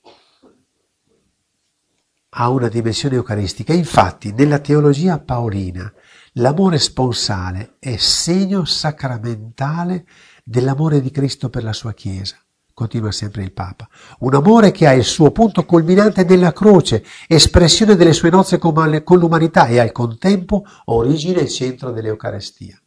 ha 2.33 2.49
una 2.49 2.69
dimensione 2.69 3.17
eucaristica. 3.17 3.73
Infatti, 3.73 4.33
nella 4.33 4.61
teologia 4.61 5.19
paolina, 5.19 5.93
l'amore 6.35 6.79
sponsale 6.79 7.75
è 7.81 7.97
segno 7.97 8.65
sacramentale 8.65 10.07
dell'amore 10.45 11.01
di 11.01 11.11
Cristo 11.11 11.51
per 11.51 11.65
la 11.65 11.73
sua 11.73 11.93
Chiesa 11.93 12.37
continua 12.81 13.13
sempre 13.13 13.43
il 13.43 13.53
Papa. 13.53 13.87
Un 14.21 14.35
amore 14.35 14.71
che 14.71 14.87
ha 14.87 14.95
il 14.95 15.05
suo 15.05 15.33
punto 15.33 15.67
culminante 15.67 16.25
nella 16.25 16.55
croce, 16.55 17.05
espressione 17.27 17.95
delle 17.95 18.15
sue 18.15 18.31
nozze 18.31 18.57
con 18.57 19.19
l'umanità 19.19 19.67
e 19.67 19.79
al 19.79 19.93
contempo 19.93 20.65
origine 20.87 21.43
e 21.43 21.49
centro 21.49 21.91
dell'Eucarestia. 21.91 22.81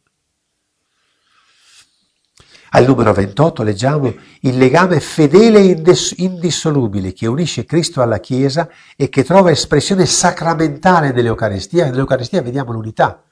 Al 2.70 2.86
numero 2.86 3.12
28 3.12 3.62
leggiamo 3.62 4.12
il 4.40 4.58
legame 4.58 4.98
fedele 4.98 5.60
e 5.60 5.96
indissolubile 6.16 7.12
che 7.12 7.28
unisce 7.28 7.64
Cristo 7.64 8.02
alla 8.02 8.18
Chiesa 8.18 8.68
e 8.96 9.08
che 9.08 9.22
trova 9.22 9.52
espressione 9.52 10.06
sacramentale 10.06 11.12
nell'Eucaristia. 11.12 11.84
Nell'Eucaristia 11.84 12.42
vediamo 12.42 12.72
l'unità. 12.72 13.22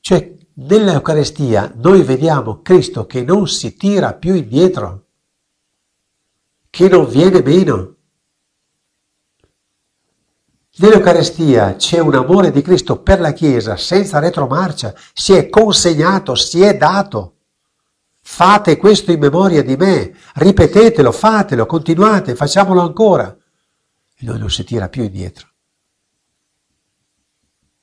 Cioè, 0.00 0.32
nell'Eucaristia 0.54 1.72
noi 1.74 2.02
vediamo 2.02 2.62
Cristo 2.62 3.04
che 3.04 3.24
non 3.24 3.48
si 3.48 3.74
tira 3.74 4.12
più 4.12 4.34
indietro, 4.34 5.01
che 6.72 6.88
non 6.88 7.06
viene 7.06 7.42
meno. 7.42 7.96
Nell'Eucaristia 10.76 11.76
c'è 11.76 11.98
un 11.98 12.14
amore 12.14 12.50
di 12.50 12.62
Cristo 12.62 13.02
per 13.02 13.20
la 13.20 13.34
Chiesa 13.34 13.76
senza 13.76 14.18
retromarcia, 14.18 14.94
si 15.12 15.34
è 15.34 15.50
consegnato, 15.50 16.34
si 16.34 16.62
è 16.62 16.74
dato. 16.74 17.40
Fate 18.22 18.78
questo 18.78 19.12
in 19.12 19.18
memoria 19.18 19.62
di 19.62 19.76
me, 19.76 20.16
ripetetelo, 20.36 21.12
fatelo, 21.12 21.66
continuate, 21.66 22.34
facciamolo 22.34 22.80
ancora. 22.80 23.36
E 24.16 24.24
lui 24.24 24.38
non 24.38 24.48
si 24.48 24.64
tira 24.64 24.88
più 24.88 25.02
indietro. 25.02 25.48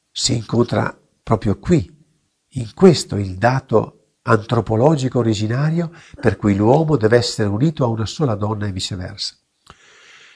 Si 0.10 0.36
incontra 0.36 0.99
proprio 1.21 1.60
qui, 1.60 1.95
in 2.54 2.73
questo 2.73 3.17
il 3.17 3.38
dato 3.38 3.99
antropologico 4.32 5.20
originario 5.20 5.92
per 6.20 6.38
cui 6.38 6.56
l'uomo 6.56 6.96
deve 6.96 7.18
essere 7.18 7.48
unito 7.48 7.84
a 7.84 7.88
una 7.88 8.06
sola 8.06 8.36
donna 8.36 8.68
e 8.68 8.72
viceversa. 8.72 9.36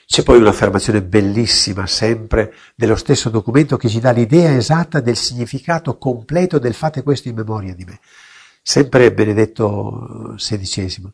C'è 0.06 0.24
poi 0.24 0.40
un'affermazione 0.40 1.02
bellissima 1.02 1.88
sempre 1.88 2.54
dello 2.76 2.96
stesso 2.96 3.30
documento 3.30 3.78
che 3.78 3.90
ci 3.90 4.00
dà 4.00 4.12
l'idea 4.12 4.56
esatta 4.56 5.00
del 5.00 5.16
significato 5.16 5.98
completo 5.98 6.60
del 6.60 6.74
fate 6.74 7.04
questo 7.04 7.30
in 7.30 7.36
memoria 7.36 7.74
di 7.74 7.86
me 7.86 8.00
sempre 8.64 9.12
Benedetto 9.12 10.34
XVI. 10.38 11.12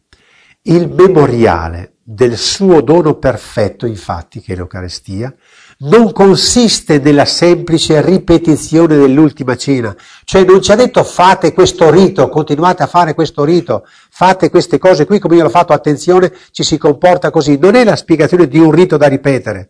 Il 0.62 0.88
memoriale 0.88 1.96
del 2.04 2.38
suo 2.38 2.82
dono 2.82 3.15
perfetto, 3.15 3.88
infatti, 3.88 4.39
che 4.39 4.54
è 4.54 4.56
l'Eucarestia, 4.56 5.36
non 5.82 6.12
consiste 6.12 7.00
nella 7.00 7.26
semplice 7.26 8.02
ripetizione 8.02 8.98
dell'ultima 8.98 9.56
cena, 9.56 9.96
cioè 10.26 10.44
non 10.44 10.62
ci 10.62 10.72
ha 10.72 10.76
detto 10.76 11.04
fate 11.04 11.54
questo 11.54 11.89
rito, 11.89 12.28
continuate 12.28 12.84
a 12.84 12.88
fare 12.88 13.13
questo 13.13 13.46
rito, 13.46 13.86
fate 14.10 14.50
queste 14.50 14.78
cose 14.78 15.06
qui 15.06 15.20
come 15.20 15.38
io 15.38 15.44
l'ho 15.44 15.50
fatto, 15.50 15.72
attenzione, 15.72 16.34
ci 16.52 16.63
si 16.63 16.78
comporta 16.78 17.32
così, 17.32 17.58
non 17.58 17.76
è 17.76 17.86
la 17.86 17.96
spiegazione 17.96 18.48
di 18.48 18.60
un 18.60 18.72
rito 18.72 18.98
da 18.98 19.08
ripetere, 19.08 19.70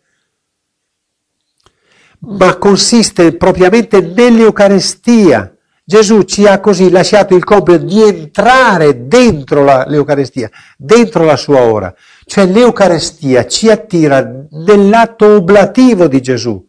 ma 2.22 2.58
consiste 2.58 3.36
propriamente 3.36 4.02
nell'Eucarestia, 4.02 5.54
Gesù 5.90 6.22
ci 6.22 6.46
ha 6.46 6.60
così 6.60 6.92
lasciato 6.92 7.36
il 7.36 7.44
compito 7.44 7.78
di 7.80 8.04
entrare 8.04 9.08
dentro 9.08 9.64
la, 9.64 9.86
l'Eucarestia, 9.88 10.48
dentro 10.78 11.24
la 11.24 11.36
sua 11.36 11.62
ora. 11.62 11.92
Cioè 12.30 12.46
l'Eucarestia 12.46 13.48
ci 13.48 13.70
attira 13.70 14.24
nell'atto 14.52 15.26
oblativo 15.26 16.08
di 16.08 16.22
Gesù. 16.22 16.64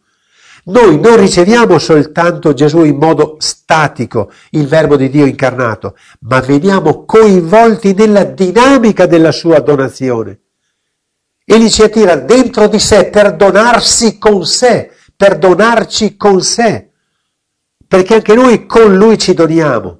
Noi 0.63 0.99
non 0.99 1.17
riceviamo 1.17 1.77
soltanto 1.77 2.53
Gesù 2.53 2.83
in 2.83 2.97
modo 2.97 3.35
statico, 3.39 4.31
il 4.51 4.67
Verbo 4.67 4.95
di 4.95 5.09
Dio 5.09 5.25
incarnato, 5.25 5.95
ma 6.21 6.39
veniamo 6.39 7.05
coinvolti 7.05 7.93
nella 7.93 8.23
dinamica 8.23 9.05
della 9.05 9.31
sua 9.31 9.59
donazione. 9.59 10.39
Egli 11.45 11.69
ci 11.69 11.83
attira 11.83 12.15
dentro 12.15 12.67
di 12.67 12.79
sé 12.79 13.09
per 13.09 13.35
donarsi 13.35 14.17
con 14.17 14.45
sé, 14.45 14.91
per 15.15 15.37
donarci 15.37 16.17
con 16.17 16.41
sé 16.41 16.91
perché 17.91 18.13
anche 18.13 18.33
noi 18.35 18.65
con 18.67 18.95
lui 18.95 19.17
ci 19.17 19.33
doniamo. 19.33 19.99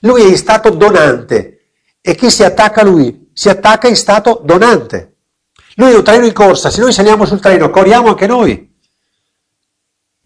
Lui 0.00 0.32
è 0.32 0.34
stato 0.34 0.70
donante 0.70 1.68
e 2.00 2.16
chi 2.16 2.32
si 2.32 2.42
attacca 2.42 2.80
a 2.80 2.84
lui 2.84 3.27
si 3.38 3.48
attacca 3.48 3.86
in 3.86 3.94
stato 3.94 4.40
donante. 4.44 5.18
Lui 5.76 5.92
è 5.92 5.94
un 5.94 6.02
treno 6.02 6.26
in 6.26 6.32
corsa, 6.32 6.70
se 6.70 6.80
noi 6.80 6.92
saliamo 6.92 7.24
sul 7.24 7.38
treno 7.38 7.70
corriamo 7.70 8.08
anche 8.08 8.26
noi. 8.26 8.76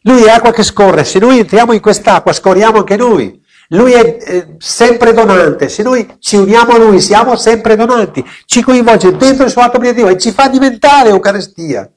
Lui 0.05 0.23
è 0.23 0.31
acqua 0.31 0.51
che 0.51 0.63
scorre, 0.63 1.05
se 1.05 1.19
noi 1.19 1.39
entriamo 1.39 1.75
in 1.75 1.81
quest'acqua 1.83 2.33
scorriamo 2.33 2.79
anche 2.79 2.97
noi. 2.97 3.39
Lui 3.69 3.93
è 3.93 4.17
eh, 4.19 4.57
sempre 4.57 5.13
donante, 5.13 5.69
se 5.69 5.83
noi 5.83 6.17
ci 6.21 6.37
uniamo 6.37 6.73
a 6.73 6.79
lui 6.79 7.03
siamo 7.03 7.37
sempre 7.37 7.77
donanti, 7.77 8.25
ci 8.47 8.63
coinvolge 8.63 9.15
dentro 9.15 9.45
il 9.45 9.51
suo 9.51 9.61
atto 9.61 9.77
obbligativo 9.77 10.09
e 10.09 10.17
ci 10.17 10.33
fa 10.33 10.49
diventare 10.49 11.11
Eucaristia. 11.11 11.93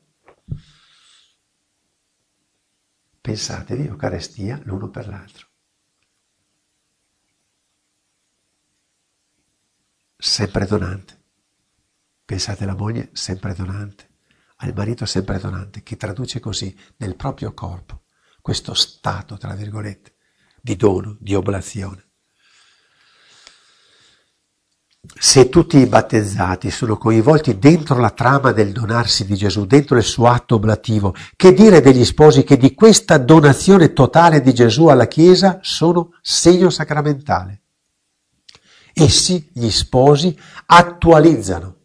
Pensatevi, 3.22 3.86
Eucarestia 3.86 4.60
l'uno 4.66 4.90
per 4.90 5.08
l'altro. 5.08 5.45
Sempre 10.18 10.66
donante. 10.66 11.24
Pensate 12.26 12.64
alla 12.64 12.76
moglie 12.76 13.10
sempre 13.14 13.54
donante, 13.54 14.10
al 14.58 14.74
marito 14.76 15.06
sempre 15.06 15.38
donante, 15.40 15.84
che 15.84 15.96
traduce 15.96 16.40
così 16.40 16.76
nel 16.98 17.16
proprio 17.16 17.54
corpo 17.54 18.04
questo 18.42 18.74
stato, 18.74 19.38
tra 19.38 19.54
virgolette, 19.54 20.16
di 20.62 20.76
dono, 20.76 21.18
di 21.20 21.36
oblazione. 21.36 22.06
se 25.18 25.50
tutti 25.50 25.78
i 25.78 25.86
battezzati 25.86 26.72
sono 26.72 26.98
coinvolti 26.98 27.58
dentro 27.58 28.00
la 28.00 28.10
trama 28.10 28.52
del 28.52 28.72
donarsi 28.72 29.26
di 29.26 29.36
Gesù, 29.36 29.66
dentro 29.66 29.98
il 29.98 30.04
suo 30.04 30.28
atto 30.28 30.56
oblativo, 30.56 31.14
che 31.36 31.54
dire 31.54 31.82
degli 31.82 32.04
sposi 32.04 32.44
che 32.44 32.58
di 32.58 32.74
questa 32.74 33.18
donazione 33.18 33.94
totale 33.94 34.42
di 34.42 34.54
Gesù 34.54 34.88
alla 34.88 35.08
Chiesa 35.08 35.60
sono 35.62 36.12
segno 36.22 36.70
sacramentale? 36.70 37.65
Essi, 38.98 39.50
gli 39.52 39.70
sposi, 39.70 40.40
attualizzano 40.68 41.76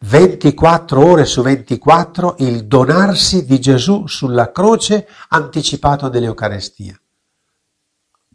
24 0.00 1.04
ore 1.04 1.24
su 1.24 1.40
24 1.40 2.36
il 2.40 2.66
donarsi 2.66 3.44
di 3.44 3.60
Gesù 3.60 4.08
sulla 4.08 4.50
croce 4.50 5.06
anticipato 5.28 6.08
dell'Eucarestia. 6.08 7.00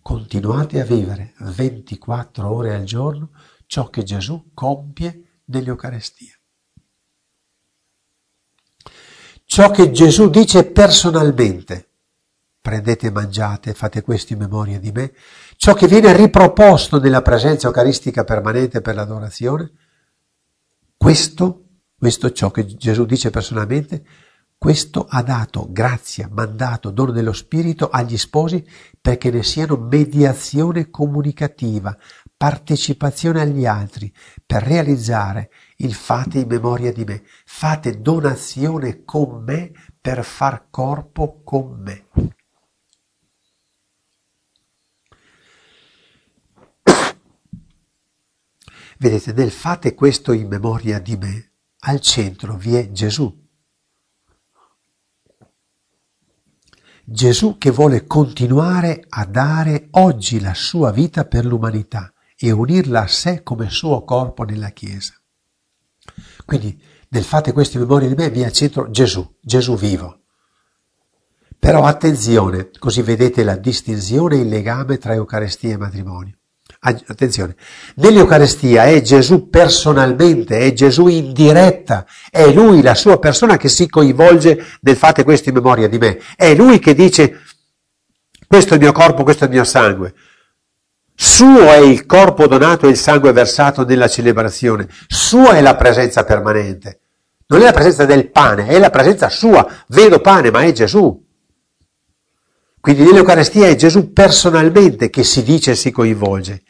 Continuate 0.01 0.79
a 0.79 0.85
vivere 0.85 1.33
24 1.39 2.49
ore 2.49 2.73
al 2.73 2.83
giorno 2.85 3.31
ciò 3.67 3.89
che 3.89 4.03
Gesù 4.03 4.51
compie 4.53 5.41
nell'Eucarestia. 5.45 6.33
Ciò 9.43 9.69
che 9.69 9.91
Gesù 9.91 10.29
dice 10.29 10.63
personalmente, 10.63 11.89
prendete 12.61 13.07
e 13.07 13.11
mangiate, 13.11 13.73
fate 13.73 14.01
questo 14.01 14.31
in 14.31 14.39
memoria 14.39 14.79
di 14.79 14.91
me, 14.91 15.13
ciò 15.63 15.75
che 15.75 15.85
viene 15.85 16.11
riproposto 16.17 16.99
nella 16.99 17.21
presenza 17.21 17.67
eucaristica 17.67 18.23
permanente 18.23 18.81
per 18.81 18.95
l'adorazione, 18.95 19.71
questo, 20.97 21.65
questo 21.95 22.31
ciò 22.31 22.49
che 22.49 22.65
Gesù 22.65 23.05
dice 23.05 23.29
personalmente, 23.29 24.03
questo 24.57 25.05
ha 25.07 25.21
dato 25.21 25.67
grazia, 25.69 26.27
mandato, 26.31 26.89
dono 26.89 27.11
dello 27.11 27.31
Spirito 27.31 27.91
agli 27.91 28.17
sposi 28.17 28.67
perché 28.99 29.29
ne 29.29 29.43
siano 29.43 29.75
mediazione 29.75 30.89
comunicativa, 30.89 31.95
partecipazione 32.35 33.41
agli 33.41 33.67
altri 33.67 34.11
per 34.43 34.63
realizzare 34.63 35.51
il 35.77 35.93
fate 35.93 36.39
in 36.39 36.47
memoria 36.47 36.91
di 36.91 37.03
me. 37.03 37.21
Fate 37.45 38.01
donazione 38.01 39.03
con 39.03 39.43
me 39.43 39.71
per 40.01 40.23
far 40.23 40.69
corpo 40.71 41.43
con 41.43 41.79
me. 41.83 42.05
Vedete, 49.01 49.33
nel 49.33 49.49
fate 49.49 49.95
questo 49.95 50.31
in 50.31 50.47
memoria 50.47 50.99
di 50.99 51.17
me, 51.17 51.53
al 51.85 51.99
centro 52.01 52.55
vi 52.55 52.75
è 52.75 52.91
Gesù. 52.91 53.35
Gesù 57.03 57.57
che 57.57 57.71
vuole 57.71 58.05
continuare 58.05 59.03
a 59.09 59.25
dare 59.25 59.87
oggi 59.93 60.39
la 60.39 60.53
sua 60.53 60.91
vita 60.91 61.25
per 61.25 61.45
l'umanità 61.45 62.13
e 62.37 62.51
unirla 62.51 63.01
a 63.01 63.07
sé 63.07 63.41
come 63.41 63.71
suo 63.71 64.03
corpo 64.03 64.43
nella 64.43 64.69
Chiesa. 64.69 65.19
Quindi 66.45 66.79
nel 67.09 67.23
fate 67.23 67.53
queste 67.53 67.79
memorie 67.79 68.07
di 68.07 68.13
me 68.13 68.29
vi 68.29 68.43
al 68.43 68.51
centro 68.51 68.91
Gesù, 68.91 69.27
Gesù 69.41 69.75
vivo. 69.77 70.25
Però 71.57 71.85
attenzione, 71.85 72.69
così 72.77 73.01
vedete 73.01 73.43
la 73.43 73.55
distinzione 73.55 74.35
e 74.35 74.41
il 74.41 74.49
legame 74.49 74.99
tra 74.99 75.15
Eucaristia 75.15 75.73
e 75.73 75.77
matrimonio. 75.77 76.35
Attenzione, 76.83 77.55
nell'Eucarestia 77.97 78.85
è 78.85 79.01
Gesù 79.01 79.49
personalmente, 79.49 80.57
è 80.57 80.73
Gesù 80.73 81.05
in 81.05 81.31
diretta, 81.31 82.07
è 82.31 82.51
Lui, 82.51 82.81
la 82.81 82.95
sua 82.95 83.19
persona 83.19 83.55
che 83.55 83.69
si 83.69 83.87
coinvolge 83.87 84.65
nel 84.81 84.95
fate 84.95 85.23
questo 85.23 85.49
in 85.49 85.55
memoria 85.55 85.87
di 85.87 85.99
me, 85.99 86.19
è 86.35 86.55
Lui 86.55 86.79
che 86.79 86.95
dice 86.95 87.41
questo 88.47 88.73
è 88.73 88.77
il 88.77 88.81
mio 88.81 88.93
corpo, 88.93 89.21
questo 89.21 89.43
è 89.43 89.47
il 89.47 89.53
mio 89.53 89.63
sangue. 89.63 90.15
Suo 91.13 91.71
è 91.71 91.77
il 91.77 92.07
corpo 92.07 92.47
donato 92.47 92.87
e 92.87 92.89
il 92.89 92.97
sangue 92.97 93.31
versato 93.31 93.85
nella 93.85 94.07
celebrazione, 94.07 94.87
sua 95.07 95.57
è 95.57 95.61
la 95.61 95.75
presenza 95.75 96.23
permanente. 96.23 97.01
Non 97.45 97.61
è 97.61 97.65
la 97.65 97.73
presenza 97.73 98.05
del 98.05 98.31
pane, 98.31 98.65
è 98.65 98.79
la 98.79 98.89
presenza 98.89 99.29
sua. 99.29 99.67
Vedo 99.89 100.19
pane, 100.19 100.49
ma 100.49 100.61
è 100.61 100.71
Gesù. 100.71 101.23
Quindi 102.79 103.03
nell'Eucarestia 103.03 103.67
è 103.67 103.75
Gesù 103.75 104.11
personalmente 104.11 105.11
che 105.11 105.23
si 105.23 105.43
dice 105.43 105.71
e 105.71 105.75
si 105.75 105.91
coinvolge. 105.91 106.63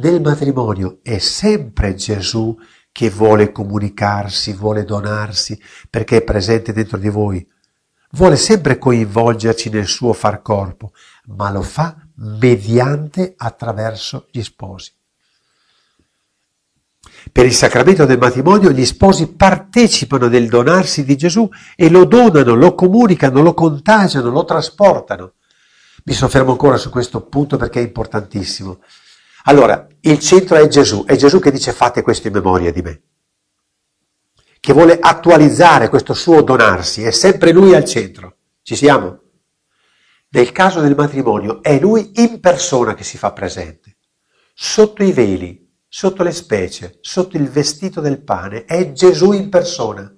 Nel 0.00 0.20
matrimonio 0.20 1.00
è 1.02 1.18
sempre 1.18 1.96
Gesù 1.96 2.56
che 2.92 3.10
vuole 3.10 3.50
comunicarsi, 3.50 4.52
vuole 4.52 4.84
donarsi, 4.84 5.60
perché 5.90 6.18
è 6.18 6.22
presente 6.22 6.72
dentro 6.72 6.98
di 6.98 7.08
voi. 7.08 7.44
Vuole 8.12 8.36
sempre 8.36 8.78
coinvolgerci 8.78 9.70
nel 9.70 9.88
suo 9.88 10.12
far 10.12 10.40
corpo, 10.40 10.92
ma 11.26 11.50
lo 11.50 11.62
fa 11.62 11.96
mediante 12.14 13.34
attraverso 13.36 14.28
gli 14.30 14.40
sposi. 14.42 14.92
Per 17.32 17.44
il 17.44 17.52
sacramento 17.52 18.04
del 18.04 18.18
matrimonio 18.18 18.70
gli 18.70 18.86
sposi 18.86 19.32
partecipano 19.32 20.28
del 20.28 20.48
donarsi 20.48 21.04
di 21.04 21.16
Gesù 21.16 21.48
e 21.74 21.90
lo 21.90 22.04
donano, 22.04 22.54
lo 22.54 22.76
comunicano, 22.76 23.42
lo 23.42 23.52
contagiano, 23.52 24.30
lo 24.30 24.44
trasportano. 24.44 25.32
Mi 26.04 26.12
soffermo 26.12 26.52
ancora 26.52 26.76
su 26.76 26.88
questo 26.88 27.22
punto 27.22 27.56
perché 27.56 27.80
è 27.80 27.82
importantissimo. 27.82 28.78
Allora, 29.44 29.86
il 30.00 30.18
centro 30.18 30.56
è 30.56 30.66
Gesù, 30.68 31.04
è 31.04 31.16
Gesù 31.16 31.38
che 31.38 31.50
dice 31.50 31.72
fate 31.72 32.02
questo 32.02 32.26
in 32.26 32.34
memoria 32.34 32.72
di 32.72 32.82
me, 32.82 33.02
che 34.60 34.72
vuole 34.72 34.98
attualizzare 35.00 35.88
questo 35.88 36.14
suo 36.14 36.42
donarsi, 36.42 37.02
è 37.02 37.10
sempre 37.10 37.52
lui 37.52 37.74
al 37.74 37.84
centro. 37.84 38.36
Ci 38.62 38.76
siamo? 38.76 39.20
Nel 40.30 40.52
caso 40.52 40.80
del 40.80 40.94
matrimonio 40.94 41.62
è 41.62 41.78
lui 41.78 42.12
in 42.16 42.40
persona 42.40 42.94
che 42.94 43.04
si 43.04 43.16
fa 43.16 43.32
presente, 43.32 43.96
sotto 44.52 45.02
i 45.02 45.12
veli, 45.12 45.66
sotto 45.88 46.22
le 46.22 46.32
specie, 46.32 46.98
sotto 47.00 47.36
il 47.38 47.48
vestito 47.48 48.00
del 48.00 48.22
pane, 48.22 48.64
è 48.66 48.92
Gesù 48.92 49.32
in 49.32 49.48
persona. 49.48 50.12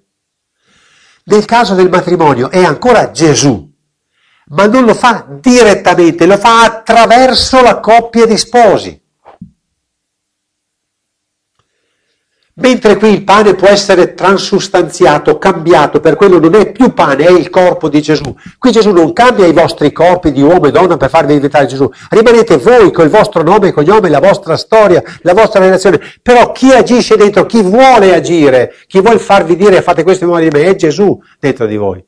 Nel 1.25 1.45
caso 1.45 1.75
del 1.75 1.89
matrimonio 1.89 2.51
è 2.51 2.65
ancora 2.65 3.13
Gesù, 3.13 3.73
ma 4.47 4.67
non 4.67 4.85
lo 4.85 4.95
fa 4.95 5.27
direttamente, 5.41 6.27
lo 6.27 6.37
fa 6.37 6.65
attraverso 6.65 7.63
la 7.63 7.79
coppia 7.79 8.27
di 8.27 8.37
sposi. 8.37 9.01
Mentre 12.61 12.97
qui 12.97 13.11
il 13.11 13.25
pane 13.25 13.55
può 13.55 13.69
essere 13.69 14.13
transustanziato, 14.13 15.39
cambiato, 15.39 15.99
per 15.99 16.17
quello 16.17 16.39
non 16.39 16.55
è 16.55 16.71
più 16.73 16.93
pane, 16.93 17.25
è 17.25 17.31
il 17.31 17.49
corpo 17.49 17.89
di 17.89 18.03
Gesù. 18.03 18.35
Qui 18.59 18.71
Gesù 18.71 18.91
non 18.91 19.15
cambia 19.15 19.47
i 19.47 19.53
vostri 19.53 19.93
corpi 19.93 20.31
di 20.31 20.43
uomo 20.43 20.67
e 20.67 20.71
donna 20.71 20.99
per 20.99 21.09
farvi 21.09 21.33
diventare 21.33 21.65
Gesù. 21.65 21.91
Rimanete 22.11 22.59
voi 22.59 22.93
col 22.93 23.09
vostro 23.09 23.43
nome 23.43 23.69
e 23.69 23.73
cognome, 23.73 24.11
la 24.11 24.21
vostra 24.21 24.59
storia, 24.59 25.03
la 25.23 25.33
vostra 25.33 25.61
relazione. 25.61 26.01
Però 26.21 26.53
chi 26.53 26.71
agisce 26.71 27.17
dentro, 27.17 27.47
chi 27.47 27.63
vuole 27.63 28.15
agire, 28.15 28.75
chi 28.87 29.01
vuole 29.01 29.19
farvi 29.19 29.57
dire 29.57 29.81
fate 29.81 30.03
questo 30.03 30.25
in 30.25 30.31
modo 30.31 30.43
di 30.43 30.51
me, 30.51 30.65
è 30.65 30.77
Gesù 30.77 31.19
dentro 31.39 31.65
di 31.65 31.77
voi. 31.79 32.05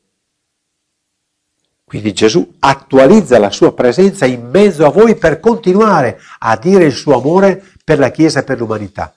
Quindi 1.83 2.13
Gesù 2.13 2.53
attualizza 2.59 3.39
la 3.39 3.49
sua 3.49 3.73
presenza 3.73 4.25
in 4.25 4.49
mezzo 4.51 4.85
a 4.85 4.89
voi 4.89 5.15
per 5.15 5.39
continuare 5.39 6.19
a 6.39 6.55
dire 6.57 6.85
il 6.85 6.93
suo 6.93 7.15
amore 7.15 7.63
per 7.83 7.97
la 7.97 8.11
Chiesa 8.11 8.41
e 8.41 8.43
per 8.43 8.59
l'umanità. 8.59 9.13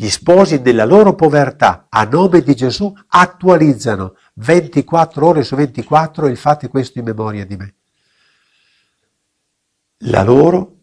Gli 0.00 0.10
sposi 0.10 0.60
nella 0.60 0.84
loro 0.84 1.16
povertà, 1.16 1.88
a 1.88 2.04
nome 2.04 2.40
di 2.42 2.54
Gesù, 2.54 2.94
attualizzano 3.08 4.14
24 4.34 5.26
ore 5.26 5.42
su 5.42 5.56
24 5.56 6.28
il 6.28 6.36
fate 6.36 6.68
questo 6.68 7.00
in 7.00 7.04
memoria 7.04 7.44
di 7.44 7.56
me. 7.56 7.74
La 10.02 10.22
loro 10.22 10.76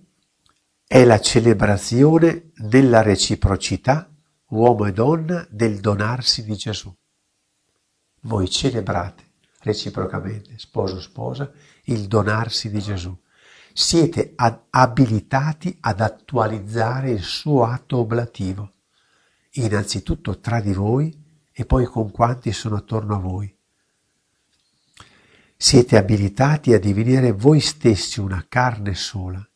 è 0.86 1.06
la 1.06 1.22
celebrazione 1.22 2.52
della 2.58 3.02
reciprocità, 3.02 4.14
uomo 4.50 4.86
e 4.86 4.92
donna, 4.92 5.48
del 5.50 5.80
donarsi 5.80 6.44
di 6.44 6.58
Gesù. 6.58 6.94
Voi 8.24 8.50
celebrate 8.50 9.24
reciprocamente, 9.62 10.58
sposo 10.58 11.00
sposa, 11.00 11.50
il 11.86 12.08
donarsi 12.08 12.70
di 12.70 12.82
Gesù. 12.82 13.18
Siete 13.72 14.34
ad, 14.36 14.64
abilitati 14.72 15.78
ad 15.80 16.02
attualizzare 16.02 17.12
il 17.12 17.24
suo 17.24 17.64
atto 17.64 18.00
oblativo 18.00 18.72
innanzitutto 19.56 20.40
tra 20.40 20.60
di 20.60 20.74
voi 20.74 21.24
e 21.52 21.66
poi 21.66 21.86
con 21.86 22.12
quanti 22.12 22.52
sono 22.52 22.76
attorno 22.76 23.16
a 23.16 23.20
voi. 23.20 23.54
Siete 25.56 25.98
abilitati 25.98 26.74
a 26.74 26.80
divenire 26.80 27.32
voi 27.32 27.62
stessi 27.62 28.20
una 28.20 28.46
carne 28.48 28.94
sola, 28.94 29.48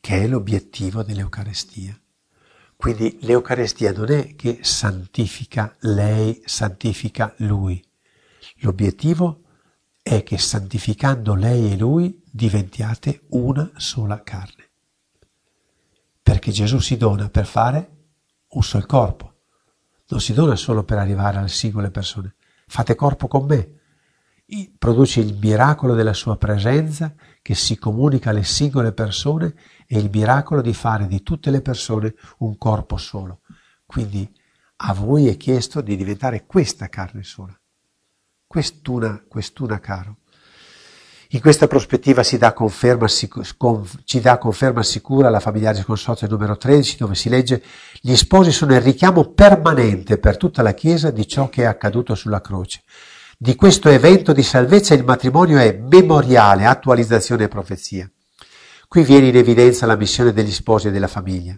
che 0.00 0.22
è 0.22 0.26
l'obiettivo 0.26 1.02
dell'Eucarestia. 1.02 1.98
Quindi 2.74 3.18
l'Eucarestia 3.20 3.92
non 3.92 4.10
è 4.10 4.34
che 4.34 4.60
santifica 4.62 5.76
lei, 5.80 6.42
santifica 6.46 7.34
lui. 7.38 7.84
L'obiettivo 8.60 9.42
è 10.02 10.22
che 10.22 10.38
santificando 10.38 11.34
lei 11.34 11.72
e 11.72 11.76
lui 11.76 12.20
diventiate 12.28 13.22
una 13.28 13.70
sola 13.76 14.22
carne 14.22 14.71
perché 16.32 16.50
Gesù 16.50 16.78
si 16.78 16.96
dona 16.96 17.28
per 17.28 17.44
fare 17.44 17.90
un 18.52 18.62
sol 18.62 18.86
corpo, 18.86 19.40
non 20.08 20.18
si 20.18 20.32
dona 20.32 20.56
solo 20.56 20.82
per 20.82 20.96
arrivare 20.96 21.36
alle 21.36 21.48
singole 21.48 21.90
persone. 21.90 22.36
Fate 22.66 22.94
corpo 22.94 23.28
con 23.28 23.44
me. 23.44 23.80
Produce 24.78 25.20
il 25.20 25.36
miracolo 25.36 25.92
della 25.92 26.14
sua 26.14 26.38
presenza 26.38 27.14
che 27.42 27.54
si 27.54 27.76
comunica 27.76 28.30
alle 28.30 28.44
singole 28.44 28.92
persone 28.92 29.54
e 29.86 29.98
il 29.98 30.08
miracolo 30.10 30.62
di 30.62 30.72
fare 30.72 31.06
di 31.06 31.22
tutte 31.22 31.50
le 31.50 31.60
persone 31.60 32.14
un 32.38 32.56
corpo 32.56 32.96
solo. 32.96 33.40
Quindi 33.84 34.26
a 34.76 34.94
voi 34.94 35.28
è 35.28 35.36
chiesto 35.36 35.82
di 35.82 35.96
diventare 35.96 36.46
questa 36.46 36.88
carne 36.88 37.24
sola. 37.24 37.54
Quest'una, 38.46 39.22
quest'una 39.28 39.78
caro. 39.80 40.20
In 41.34 41.40
questa 41.40 41.66
prospettiva 41.66 42.22
dà 42.36 42.52
conferma, 42.52 43.06
ci 43.06 44.20
dà 44.20 44.36
conferma 44.36 44.82
sicura 44.82 45.30
la 45.30 45.40
familiare 45.40 45.82
consorzio 45.82 46.28
numero 46.28 46.58
13 46.58 46.98
dove 46.98 47.14
si 47.14 47.30
legge 47.30 47.62
gli 48.02 48.14
sposi 48.16 48.52
sono 48.52 48.74
il 48.74 48.82
richiamo 48.82 49.32
permanente 49.32 50.18
per 50.18 50.36
tutta 50.36 50.60
la 50.60 50.74
Chiesa 50.74 51.10
di 51.10 51.26
ciò 51.26 51.48
che 51.48 51.62
è 51.62 51.64
accaduto 51.64 52.14
sulla 52.14 52.42
croce. 52.42 52.82
Di 53.38 53.54
questo 53.54 53.88
evento 53.88 54.34
di 54.34 54.42
salvezza 54.42 54.92
il 54.92 55.04
matrimonio 55.04 55.56
è 55.56 55.72
memoriale, 55.72 56.66
attualizzazione 56.66 57.44
e 57.44 57.48
profezia. 57.48 58.10
Qui 58.86 59.02
viene 59.02 59.28
in 59.28 59.36
evidenza 59.36 59.86
la 59.86 59.96
missione 59.96 60.34
degli 60.34 60.52
sposi 60.52 60.88
e 60.88 60.90
della 60.90 61.08
famiglia. 61.08 61.56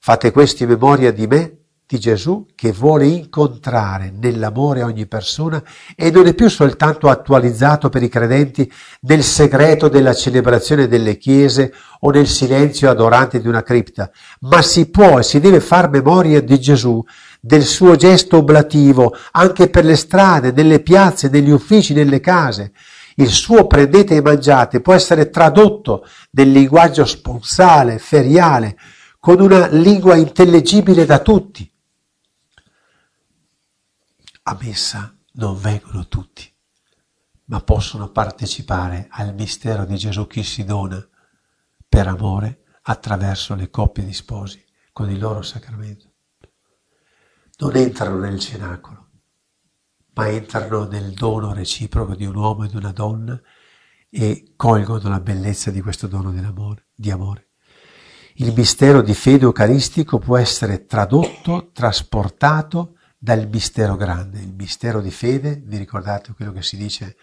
Fate 0.00 0.32
questo 0.32 0.64
in 0.64 0.70
memoria 0.70 1.12
di 1.12 1.28
me 1.28 1.58
di 1.90 1.98
Gesù 1.98 2.44
che 2.54 2.70
vuole 2.70 3.06
incontrare 3.06 4.12
nell'amore 4.14 4.82
ogni 4.82 5.06
persona 5.06 5.62
e 5.96 6.10
non 6.10 6.26
è 6.26 6.34
più 6.34 6.50
soltanto 6.50 7.08
attualizzato 7.08 7.88
per 7.88 8.02
i 8.02 8.10
credenti 8.10 8.70
nel 9.00 9.22
segreto 9.22 9.88
della 9.88 10.12
celebrazione 10.12 10.86
delle 10.86 11.16
chiese 11.16 11.72
o 12.00 12.10
nel 12.10 12.26
silenzio 12.26 12.90
adorante 12.90 13.40
di 13.40 13.48
una 13.48 13.62
cripta, 13.62 14.10
ma 14.40 14.60
si 14.60 14.90
può 14.90 15.18
e 15.18 15.22
si 15.22 15.40
deve 15.40 15.60
far 15.60 15.88
memoria 15.88 16.42
di 16.42 16.60
Gesù, 16.60 17.02
del 17.40 17.62
suo 17.62 17.96
gesto 17.96 18.36
oblativo 18.36 19.16
anche 19.30 19.70
per 19.70 19.86
le 19.86 19.96
strade, 19.96 20.52
nelle 20.52 20.80
piazze, 20.80 21.30
negli 21.30 21.50
uffici, 21.50 21.94
nelle 21.94 22.20
case. 22.20 22.72
Il 23.14 23.30
suo 23.30 23.66
prendete 23.66 24.16
e 24.16 24.20
mangiate 24.20 24.82
può 24.82 24.92
essere 24.92 25.30
tradotto 25.30 26.04
nel 26.32 26.52
linguaggio 26.52 27.06
sponsale, 27.06 27.98
feriale, 27.98 28.76
con 29.18 29.40
una 29.40 29.68
lingua 29.68 30.16
intellegibile 30.16 31.06
da 31.06 31.20
tutti 31.20 31.68
a 34.48 34.56
messa 34.62 35.14
non 35.32 35.58
vengono 35.58 36.08
tutti, 36.08 36.50
ma 37.44 37.60
possono 37.60 38.10
partecipare 38.10 39.08
al 39.10 39.34
mistero 39.34 39.84
di 39.84 39.96
Gesù 39.96 40.26
che 40.26 40.42
si 40.42 40.64
dona 40.64 41.06
per 41.86 42.06
amore 42.06 42.62
attraverso 42.82 43.54
le 43.54 43.68
coppie 43.68 44.06
di 44.06 44.14
sposi 44.14 44.64
con 44.90 45.10
il 45.10 45.18
loro 45.18 45.42
sacramento. 45.42 46.12
Non 47.58 47.76
entrano 47.76 48.18
nel 48.20 48.38
cenacolo, 48.38 49.10
ma 50.14 50.28
entrano 50.28 50.86
nel 50.86 51.12
dono 51.12 51.52
reciproco 51.52 52.14
di 52.14 52.24
un 52.24 52.34
uomo 52.34 52.64
e 52.64 52.68
di 52.68 52.76
una 52.76 52.92
donna 52.92 53.38
e 54.08 54.54
colgono 54.56 55.10
la 55.10 55.20
bellezza 55.20 55.70
di 55.70 55.82
questo 55.82 56.06
dono 56.06 56.32
di 56.94 57.10
amore. 57.10 57.48
Il 58.36 58.54
mistero 58.54 59.02
di 59.02 59.12
fede 59.12 59.44
eucaristico 59.44 60.18
può 60.18 60.38
essere 60.38 60.86
tradotto, 60.86 61.70
trasportato 61.70 62.94
dal 63.18 63.48
mistero 63.48 63.96
grande, 63.96 64.38
il 64.38 64.54
mistero 64.54 65.00
di 65.00 65.10
fede, 65.10 65.60
vi 65.64 65.76
ricordate 65.76 66.32
quello 66.34 66.52
che 66.52 66.62
si 66.62 66.76
dice 66.76 67.16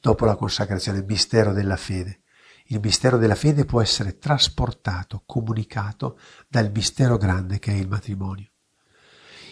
dopo 0.00 0.24
la 0.24 0.36
consacrazione, 0.36 0.98
il 0.98 1.04
mistero 1.04 1.52
della 1.52 1.76
fede. 1.76 2.20
Il 2.66 2.78
mistero 2.80 3.18
della 3.18 3.34
fede 3.34 3.64
può 3.64 3.82
essere 3.82 4.18
trasportato, 4.18 5.24
comunicato 5.26 6.18
dal 6.48 6.70
mistero 6.70 7.16
grande 7.16 7.58
che 7.58 7.72
è 7.72 7.74
il 7.74 7.88
matrimonio. 7.88 8.51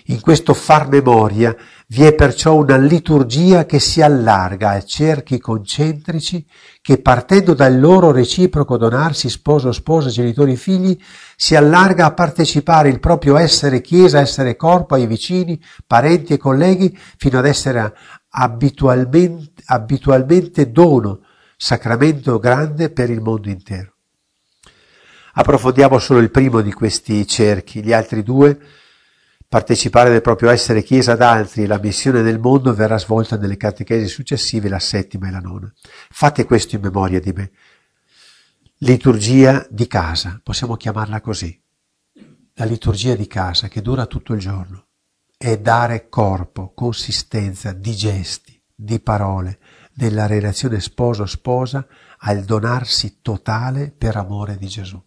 In 0.06 0.20
questo 0.20 0.54
far 0.54 0.88
memoria 0.88 1.54
vi 1.88 2.04
è 2.04 2.14
perciò 2.14 2.54
una 2.54 2.76
liturgia 2.76 3.66
che 3.66 3.78
si 3.78 4.00
allarga 4.00 4.70
a 4.70 4.82
cerchi 4.82 5.38
concentrici 5.38 6.46
che 6.80 7.00
partendo 7.00 7.52
dal 7.52 7.78
loro 7.78 8.10
reciproco 8.10 8.76
donarsi 8.76 9.28
sposo, 9.28 9.72
sposa, 9.72 10.08
genitori, 10.08 10.56
figli, 10.56 10.98
si 11.36 11.54
allarga 11.54 12.06
a 12.06 12.14
partecipare 12.14 12.88
il 12.88 13.00
proprio 13.00 13.36
essere 13.36 13.80
chiesa, 13.80 14.20
essere 14.20 14.56
corpo 14.56 14.94
ai 14.94 15.06
vicini, 15.06 15.60
parenti 15.86 16.32
e 16.32 16.38
colleghi, 16.38 16.96
fino 17.16 17.38
ad 17.38 17.46
essere 17.46 17.94
abitualmente, 18.30 19.62
abitualmente 19.66 20.70
dono, 20.70 21.20
sacramento 21.56 22.38
grande 22.38 22.90
per 22.90 23.10
il 23.10 23.20
mondo 23.20 23.48
intero. 23.48 23.94
Approfondiamo 25.34 25.98
solo 25.98 26.20
il 26.20 26.30
primo 26.30 26.60
di 26.60 26.72
questi 26.72 27.26
cerchi, 27.26 27.82
gli 27.82 27.92
altri 27.92 28.22
due, 28.22 28.58
partecipare 29.50 30.10
del 30.10 30.20
proprio 30.20 30.48
essere 30.48 30.84
Chiesa 30.84 31.12
ad 31.12 31.22
altri 31.22 31.64
e 31.64 31.66
la 31.66 31.80
missione 31.80 32.22
nel 32.22 32.38
mondo 32.38 32.72
verrà 32.72 32.96
svolta 32.98 33.36
nelle 33.36 33.56
catechesi 33.56 34.06
successive, 34.06 34.68
la 34.68 34.78
settima 34.78 35.26
e 35.26 35.32
la 35.32 35.40
nona. 35.40 35.70
Fate 36.08 36.44
questo 36.44 36.76
in 36.76 36.82
memoria 36.82 37.18
di 37.18 37.32
me. 37.32 37.50
Liturgia 38.76 39.66
di 39.68 39.88
casa, 39.88 40.40
possiamo 40.40 40.76
chiamarla 40.76 41.20
così. 41.20 41.60
La 42.54 42.64
liturgia 42.64 43.16
di 43.16 43.26
casa 43.26 43.66
che 43.66 43.82
dura 43.82 44.06
tutto 44.06 44.34
il 44.34 44.38
giorno 44.38 44.86
è 45.36 45.58
dare 45.58 46.08
corpo, 46.08 46.72
consistenza 46.72 47.72
di 47.72 47.96
gesti, 47.96 48.62
di 48.72 49.00
parole, 49.00 49.58
della 49.92 50.26
relazione 50.26 50.78
sposo-sposa 50.78 51.88
al 52.18 52.44
donarsi 52.44 53.18
totale 53.20 53.90
per 53.90 54.14
amore 54.14 54.56
di 54.56 54.68
Gesù. 54.68 55.02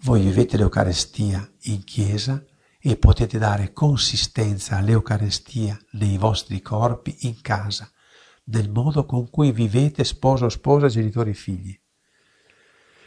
Voi 0.00 0.22
vivete 0.22 0.56
l'Eucarestia 0.56 1.46
in 1.64 1.84
chiesa 1.84 2.42
e 2.86 2.96
potete 2.96 3.38
dare 3.38 3.72
consistenza 3.72 4.76
all'Eucarestia 4.76 5.78
nei 5.92 6.18
vostri 6.18 6.60
corpi 6.60 7.16
in 7.20 7.40
casa, 7.40 7.90
nel 8.44 8.68
modo 8.68 9.06
con 9.06 9.30
cui 9.30 9.52
vivete 9.52 10.04
sposo, 10.04 10.50
sposa, 10.50 10.88
genitori 10.88 11.30
e 11.30 11.34
figli. 11.34 11.80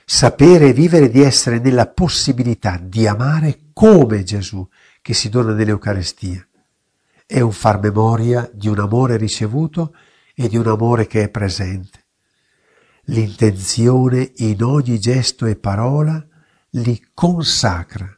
Sapere 0.04 0.70
e 0.70 0.74
vivere 0.74 1.12
di 1.12 1.22
essere 1.22 1.60
nella 1.60 1.86
possibilità 1.86 2.80
di 2.82 3.06
amare 3.06 3.70
come 3.72 4.24
Gesù 4.24 4.68
che 5.00 5.14
si 5.14 5.30
dona 5.30 5.54
nell'Eucarestia. 5.54 6.44
È 7.28 7.40
un 7.40 7.52
far 7.52 7.80
memoria 7.80 8.50
di 8.52 8.70
un 8.70 8.80
amore 8.80 9.16
ricevuto 9.16 9.94
e 10.34 10.48
di 10.48 10.58
un 10.58 10.66
amore 10.66 11.06
che 11.06 11.22
è 11.22 11.30
presente. 11.30 12.06
L'intenzione 13.10 14.32
in 14.38 14.64
ogni 14.64 14.98
gesto 15.00 15.46
e 15.46 15.56
parola 15.56 16.26
li 16.72 17.10
consacra, 17.14 18.17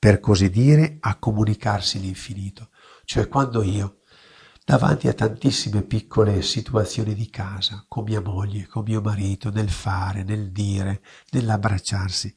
per 0.00 0.18
così 0.18 0.48
dire, 0.48 0.96
a 1.00 1.18
comunicarsi 1.18 2.00
l'infinito. 2.00 2.70
Cioè 3.04 3.28
quando 3.28 3.62
io, 3.62 3.98
davanti 4.64 5.08
a 5.08 5.12
tantissime 5.12 5.82
piccole 5.82 6.40
situazioni 6.40 7.14
di 7.14 7.28
casa, 7.28 7.84
con 7.86 8.04
mia 8.04 8.22
moglie, 8.22 8.66
con 8.66 8.84
mio 8.84 9.02
marito, 9.02 9.50
nel 9.50 9.68
fare, 9.68 10.22
nel 10.22 10.52
dire, 10.52 11.02
nell'abbracciarsi, 11.32 12.34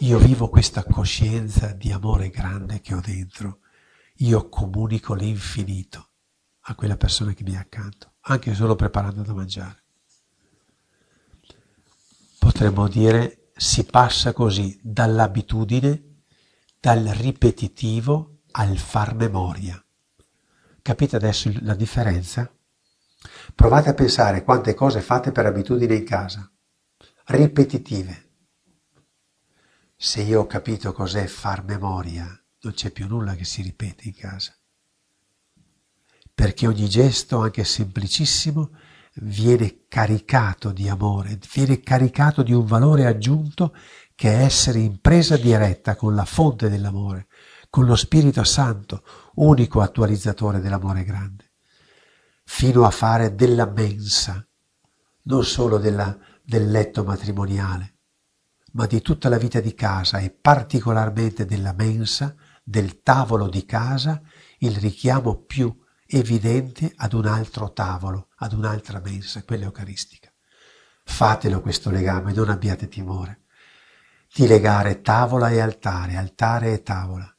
io 0.00 0.18
vivo 0.18 0.50
questa 0.50 0.84
coscienza 0.84 1.72
di 1.72 1.90
amore 1.90 2.28
grande 2.28 2.82
che 2.82 2.92
ho 2.92 3.00
dentro, 3.00 3.60
io 4.16 4.50
comunico 4.50 5.14
l'infinito 5.14 6.10
a 6.64 6.74
quella 6.74 6.98
persona 6.98 7.32
che 7.32 7.44
mi 7.44 7.52
è 7.52 7.56
accanto, 7.56 8.16
anche 8.24 8.52
solo 8.52 8.76
preparando 8.76 9.22
da 9.22 9.32
mangiare. 9.32 9.84
Potremmo 12.38 12.88
dire 12.88 13.52
si 13.56 13.84
passa 13.84 14.34
così 14.34 14.78
dall'abitudine, 14.82 16.09
dal 16.80 17.04
ripetitivo 17.04 18.38
al 18.52 18.78
far 18.78 19.14
memoria. 19.14 19.84
Capite 20.80 21.16
adesso 21.16 21.52
la 21.60 21.74
differenza? 21.74 22.50
Provate 23.54 23.90
a 23.90 23.94
pensare 23.94 24.42
quante 24.42 24.72
cose 24.72 25.02
fate 25.02 25.30
per 25.30 25.44
abitudine 25.44 25.94
in 25.94 26.04
casa, 26.04 26.50
ripetitive. 27.26 28.28
Se 29.94 30.22
io 30.22 30.40
ho 30.40 30.46
capito 30.46 30.94
cos'è 30.94 31.26
far 31.26 31.64
memoria, 31.64 32.26
non 32.62 32.72
c'è 32.72 32.90
più 32.90 33.06
nulla 33.06 33.34
che 33.34 33.44
si 33.44 33.60
ripete 33.60 34.04
in 34.08 34.14
casa. 34.14 34.56
Perché 36.32 36.66
ogni 36.66 36.88
gesto, 36.88 37.40
anche 37.40 37.62
semplicissimo, 37.64 38.70
viene 39.14 39.84
caricato 39.88 40.72
di 40.72 40.88
amore, 40.88 41.38
viene 41.52 41.80
caricato 41.80 42.42
di 42.42 42.54
un 42.54 42.64
valore 42.64 43.06
aggiunto 43.06 43.74
che 44.20 44.34
è 44.34 44.42
essere 44.42 44.80
in 44.80 45.00
presa 45.00 45.38
diretta 45.38 45.96
con 45.96 46.14
la 46.14 46.26
fonte 46.26 46.68
dell'amore, 46.68 47.28
con 47.70 47.86
lo 47.86 47.96
Spirito 47.96 48.44
Santo, 48.44 49.02
unico 49.36 49.80
attualizzatore 49.80 50.60
dell'amore 50.60 51.04
grande, 51.04 51.52
fino 52.44 52.84
a 52.84 52.90
fare 52.90 53.34
della 53.34 53.64
mensa, 53.64 54.46
non 55.22 55.42
solo 55.42 55.78
della, 55.78 56.18
del 56.42 56.70
letto 56.70 57.02
matrimoniale, 57.02 57.96
ma 58.72 58.84
di 58.84 59.00
tutta 59.00 59.30
la 59.30 59.38
vita 59.38 59.58
di 59.58 59.72
casa 59.72 60.18
e 60.18 60.28
particolarmente 60.28 61.46
della 61.46 61.72
mensa, 61.72 62.36
del 62.62 63.00
tavolo 63.00 63.48
di 63.48 63.64
casa, 63.64 64.20
il 64.58 64.76
richiamo 64.76 65.44
più 65.44 65.74
evidente 66.04 66.92
ad 66.94 67.14
un 67.14 67.24
altro 67.24 67.72
tavolo, 67.72 68.28
ad 68.36 68.52
un'altra 68.52 69.00
mensa, 69.00 69.44
quella 69.44 69.64
eucaristica. 69.64 70.30
Fatelo 71.04 71.62
questo 71.62 71.88
legame, 71.88 72.34
non 72.34 72.50
abbiate 72.50 72.86
timore 72.86 73.44
di 74.32 74.46
legare 74.46 75.00
tavola 75.00 75.50
e 75.50 75.60
altare, 75.60 76.16
altare 76.16 76.72
e 76.72 76.82
tavola. 76.82 77.34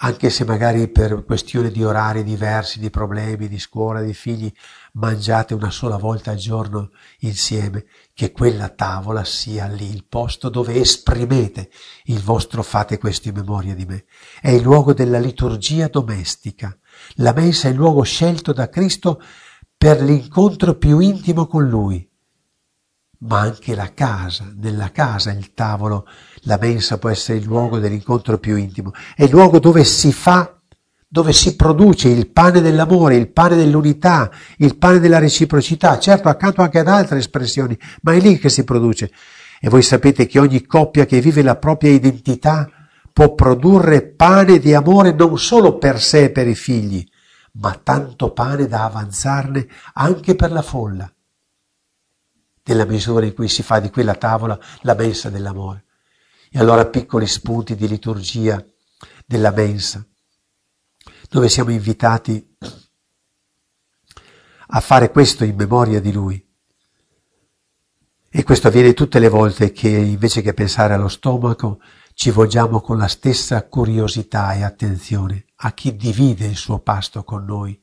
Anche 0.00 0.30
se 0.30 0.44
magari 0.44 0.86
per 0.88 1.24
questione 1.24 1.72
di 1.72 1.82
orari 1.82 2.22
diversi, 2.22 2.78
di 2.78 2.88
problemi, 2.88 3.48
di 3.48 3.58
scuola, 3.58 4.00
di 4.00 4.14
figli, 4.14 4.50
mangiate 4.92 5.54
una 5.54 5.70
sola 5.70 5.96
volta 5.96 6.30
al 6.30 6.36
giorno 6.36 6.90
insieme, 7.20 7.84
che 8.14 8.30
quella 8.30 8.68
tavola 8.68 9.24
sia 9.24 9.66
lì 9.66 9.90
il 9.90 10.06
posto 10.08 10.50
dove 10.50 10.76
esprimete 10.76 11.70
il 12.04 12.20
vostro 12.20 12.62
fate 12.62 12.96
questo 12.98 13.28
in 13.28 13.34
memoria 13.34 13.74
di 13.74 13.86
me. 13.86 14.04
È 14.40 14.50
il 14.50 14.62
luogo 14.62 14.94
della 14.94 15.18
liturgia 15.18 15.88
domestica. 15.88 16.78
La 17.14 17.32
mensa 17.32 17.66
è 17.66 17.72
il 17.72 17.76
luogo 17.76 18.02
scelto 18.02 18.52
da 18.52 18.68
Cristo 18.68 19.20
per 19.76 20.00
l'incontro 20.00 20.76
più 20.76 21.00
intimo 21.00 21.48
con 21.48 21.68
Lui. 21.68 22.08
Ma 23.20 23.40
anche 23.40 23.74
la 23.74 23.92
casa, 23.94 24.52
nella 24.56 24.92
casa 24.92 25.32
il 25.32 25.52
tavolo, 25.52 26.06
la 26.42 26.58
mensa 26.60 26.98
può 26.98 27.08
essere 27.08 27.38
il 27.38 27.44
luogo 27.44 27.78
dell'incontro 27.78 28.38
più 28.38 28.56
intimo. 28.56 28.92
È 29.16 29.24
il 29.24 29.30
luogo 29.30 29.58
dove 29.58 29.82
si 29.84 30.12
fa 30.12 30.58
dove 31.10 31.32
si 31.32 31.56
produce 31.56 32.08
il 32.08 32.28
pane 32.28 32.60
dell'amore, 32.60 33.16
il 33.16 33.30
pane 33.30 33.56
dell'unità, 33.56 34.30
il 34.58 34.76
pane 34.76 35.00
della 35.00 35.18
reciprocità, 35.18 35.98
certo 35.98 36.28
accanto 36.28 36.60
anche 36.60 36.80
ad 36.80 36.88
altre 36.88 37.18
espressioni, 37.18 37.76
ma 38.02 38.12
è 38.12 38.20
lì 38.20 38.38
che 38.38 38.50
si 38.50 38.62
produce. 38.62 39.10
E 39.58 39.70
voi 39.70 39.82
sapete 39.82 40.26
che 40.26 40.38
ogni 40.38 40.66
coppia 40.66 41.06
che 41.06 41.20
vive 41.20 41.42
la 41.42 41.56
propria 41.56 41.90
identità 41.90 42.68
può 43.10 43.34
produrre 43.34 44.02
pane 44.02 44.58
di 44.58 44.74
amore 44.74 45.12
non 45.12 45.38
solo 45.38 45.78
per 45.78 46.00
sé 46.00 46.24
e 46.24 46.30
per 46.30 46.46
i 46.46 46.54
figli, 46.54 47.04
ma 47.54 47.78
tanto 47.82 48.32
pane 48.32 48.66
da 48.66 48.84
avanzarne 48.84 49.66
anche 49.94 50.36
per 50.36 50.52
la 50.52 50.62
folla, 50.62 51.10
nella 52.68 52.84
misura 52.84 53.24
in 53.24 53.34
cui 53.34 53.48
si 53.48 53.62
fa 53.62 53.80
di 53.80 53.90
quella 53.90 54.14
tavola 54.14 54.58
la 54.82 54.94
mensa 54.94 55.30
dell'amore. 55.30 55.86
E 56.50 56.58
allora 56.58 56.86
piccoli 56.86 57.26
spunti 57.26 57.74
di 57.74 57.88
liturgia 57.88 58.64
della 59.26 59.50
mensa 59.50 60.06
dove 61.28 61.48
siamo 61.48 61.70
invitati 61.70 62.56
a 64.70 64.80
fare 64.80 65.10
questo 65.10 65.44
in 65.44 65.56
memoria 65.56 66.00
di 66.00 66.12
Lui. 66.12 66.46
E 68.30 68.42
questo 68.42 68.68
avviene 68.68 68.92
tutte 68.92 69.18
le 69.18 69.28
volte 69.28 69.72
che 69.72 69.88
invece 69.88 70.42
che 70.42 70.52
pensare 70.52 70.94
allo 70.94 71.08
stomaco 71.08 71.80
ci 72.14 72.30
volgiamo 72.30 72.80
con 72.80 72.98
la 72.98 73.08
stessa 73.08 73.66
curiosità 73.66 74.52
e 74.52 74.62
attenzione 74.62 75.46
a 75.56 75.72
chi 75.72 75.96
divide 75.96 76.46
il 76.46 76.56
suo 76.56 76.78
pasto 76.80 77.24
con 77.24 77.44
noi, 77.44 77.80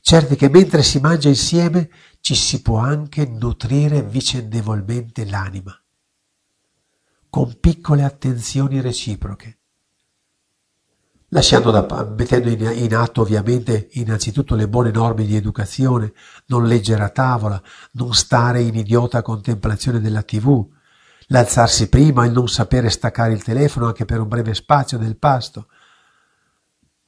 certi 0.00 0.36
che 0.36 0.48
mentre 0.48 0.82
si 0.82 0.98
mangia 0.98 1.28
insieme 1.28 1.90
ci 2.24 2.34
si 2.34 2.62
può 2.62 2.78
anche 2.78 3.26
nutrire 3.26 4.02
vicendevolmente 4.02 5.26
l'anima, 5.26 5.78
con 7.28 7.60
piccole 7.60 8.02
attenzioni 8.02 8.80
reciproche. 8.80 9.58
Lasciando 11.28 11.70
da, 11.70 12.14
mettendo 12.16 12.48
in, 12.48 12.62
in, 12.82 12.94
atto 12.94 13.20
ovviamente 13.20 13.88
innanzitutto 13.92 14.54
le 14.54 14.70
buone 14.70 14.90
norme 14.90 15.26
di 15.26 15.36
educazione, 15.36 16.14
non 16.46 16.64
leggere 16.64 17.02
a 17.02 17.10
tavola, 17.10 17.62
non 17.92 18.14
stare 18.14 18.62
in 18.62 18.74
idiota 18.74 19.20
contemplazione 19.20 20.00
della 20.00 20.22
tv, 20.22 20.66
l'alzarsi 21.26 21.90
prima, 21.90 22.24
il 22.24 22.32
non 22.32 22.48
sapere 22.48 22.88
staccare 22.88 23.34
il 23.34 23.42
telefono 23.42 23.88
anche 23.88 24.06
per 24.06 24.20
un 24.20 24.28
breve 24.28 24.54
spazio 24.54 24.96
del 24.96 25.18
pasto, 25.18 25.68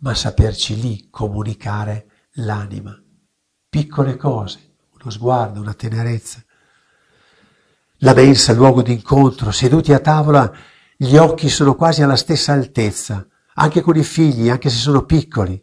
ma 0.01 0.15
saperci 0.15 0.79
lì 0.79 1.09
comunicare 1.09 2.29
l'anima, 2.33 2.95
piccole 3.71 4.17
cose, 4.17 4.66
uno 5.07 5.11
sguardo, 5.11 5.61
una 5.61 5.75
tenerezza. 5.75 6.43
La 8.01 8.13
mensa, 8.13 8.53
il 8.53 8.59
luogo 8.59 8.83
d'incontro, 8.83 9.53
seduti 9.53 9.93
a 9.93 10.01
tavola, 10.01 10.53
gli 10.97 11.17
occhi 11.17 11.49
sono 11.49 11.75
quasi 11.77 12.03
alla 12.03 12.17
stessa 12.17 12.53
altezza, 12.53 13.27
anche 13.55 13.81
con 13.81 13.97
i 13.97 14.03
figli, 14.03 14.51
anche 14.51 14.69
se 14.69 14.77
sono 14.77 15.05
piccoli. 15.05 15.63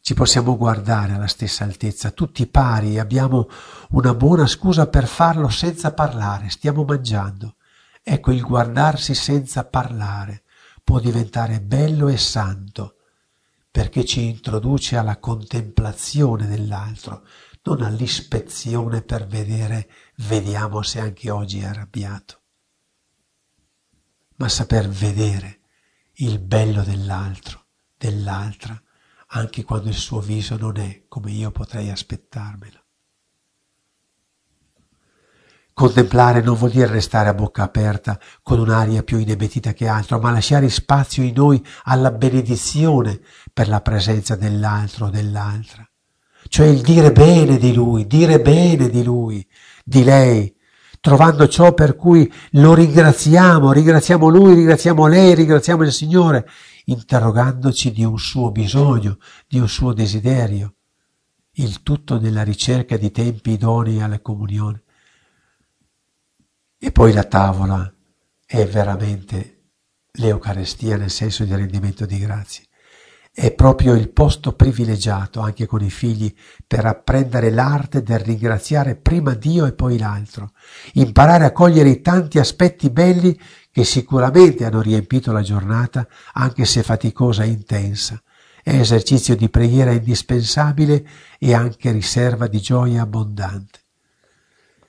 Ci 0.00 0.14
possiamo 0.14 0.56
guardare 0.56 1.14
alla 1.14 1.26
stessa 1.26 1.64
altezza, 1.64 2.12
tutti 2.12 2.46
pari, 2.46 2.98
abbiamo 2.98 3.48
una 3.90 4.14
buona 4.14 4.46
scusa 4.46 4.86
per 4.86 5.06
farlo 5.06 5.48
senza 5.48 5.92
parlare, 5.92 6.48
stiamo 6.48 6.84
mangiando. 6.84 7.56
Ecco, 8.02 8.30
il 8.30 8.40
guardarsi 8.40 9.14
senza 9.14 9.64
parlare 9.64 10.44
può 10.82 11.00
diventare 11.00 11.60
bello 11.60 12.08
e 12.08 12.16
santo, 12.16 12.94
perché 13.70 14.04
ci 14.04 14.24
introduce 14.24 14.96
alla 14.96 15.18
contemplazione 15.18 16.46
dell'altro, 16.46 17.22
non 17.62 17.82
all'ispezione 17.82 19.02
per 19.02 19.26
vedere, 19.26 19.90
vediamo 20.16 20.82
se 20.82 21.00
anche 21.00 21.30
oggi 21.30 21.60
è 21.60 21.66
arrabbiato, 21.66 22.42
ma 24.36 24.48
saper 24.48 24.88
vedere 24.88 25.60
il 26.14 26.38
bello 26.38 26.82
dell'altro, 26.82 27.66
dell'altra, 27.96 28.80
anche 29.28 29.62
quando 29.62 29.88
il 29.88 29.94
suo 29.94 30.20
viso 30.20 30.56
non 30.56 30.76
è 30.78 31.04
come 31.08 31.30
io 31.30 31.50
potrei 31.50 31.90
aspettarmelo. 31.90 32.78
Contemplare 35.72 36.42
non 36.42 36.56
vuol 36.56 36.72
dire 36.72 36.88
restare 36.88 37.30
a 37.30 37.34
bocca 37.34 37.62
aperta 37.62 38.20
con 38.42 38.58
un'aria 38.58 39.02
più 39.02 39.18
inebetita 39.18 39.72
che 39.72 39.86
altro, 39.86 40.18
ma 40.18 40.30
lasciare 40.30 40.68
spazio 40.68 41.22
in 41.22 41.32
noi 41.34 41.64
alla 41.84 42.10
benedizione 42.10 43.20
per 43.50 43.68
la 43.68 43.80
presenza 43.80 44.36
dell'altro 44.36 45.06
o 45.06 45.10
dell'altra. 45.10 45.89
Cioè 46.48 46.66
il 46.66 46.80
dire 46.80 47.12
bene 47.12 47.58
di 47.58 47.72
lui, 47.72 48.06
dire 48.06 48.40
bene 48.40 48.88
di 48.88 49.02
lui, 49.02 49.46
di 49.84 50.02
lei, 50.02 50.54
trovando 51.00 51.48
ciò 51.48 51.72
per 51.72 51.96
cui 51.96 52.30
lo 52.52 52.74
ringraziamo, 52.74 53.72
ringraziamo 53.72 54.28
lui, 54.28 54.54
ringraziamo 54.54 55.06
lei, 55.06 55.34
ringraziamo 55.34 55.82
il 55.82 55.92
Signore, 55.92 56.48
interrogandoci 56.84 57.92
di 57.92 58.04
un 58.04 58.18
suo 58.18 58.50
bisogno, 58.50 59.18
di 59.46 59.58
un 59.58 59.68
suo 59.68 59.92
desiderio, 59.92 60.74
il 61.52 61.82
tutto 61.82 62.18
nella 62.18 62.42
ricerca 62.42 62.96
di 62.96 63.10
tempi 63.10 63.52
idonei 63.52 64.00
alla 64.00 64.20
comunione. 64.20 64.82
E 66.78 66.92
poi 66.92 67.12
la 67.12 67.24
tavola 67.24 67.92
è 68.44 68.66
veramente 68.66 69.56
l'Eucarestia 70.12 70.96
nel 70.96 71.10
senso 71.10 71.44
di 71.44 71.54
rendimento 71.54 72.06
di 72.06 72.18
grazie. 72.18 72.64
È 73.32 73.52
proprio 73.52 73.94
il 73.94 74.10
posto 74.10 74.54
privilegiato 74.54 75.38
anche 75.40 75.64
con 75.66 75.82
i 75.82 75.90
figli 75.90 76.34
per 76.66 76.84
apprendere 76.84 77.50
l'arte 77.50 78.02
del 78.02 78.18
ringraziare 78.18 78.96
prima 78.96 79.34
Dio 79.34 79.66
e 79.66 79.72
poi 79.72 79.98
l'altro, 79.98 80.50
imparare 80.94 81.44
a 81.44 81.52
cogliere 81.52 81.90
i 81.90 82.00
tanti 82.00 82.40
aspetti 82.40 82.90
belli 82.90 83.38
che 83.70 83.84
sicuramente 83.84 84.64
hanno 84.64 84.80
riempito 84.80 85.30
la 85.30 85.42
giornata, 85.42 86.08
anche 86.32 86.64
se 86.64 86.82
faticosa 86.82 87.44
e 87.44 87.48
intensa. 87.48 88.20
È 88.62 88.74
esercizio 88.74 89.36
di 89.36 89.48
preghiera 89.48 89.92
indispensabile 89.92 91.06
e 91.38 91.54
anche 91.54 91.92
riserva 91.92 92.48
di 92.48 92.60
gioia 92.60 93.02
abbondante. 93.02 93.78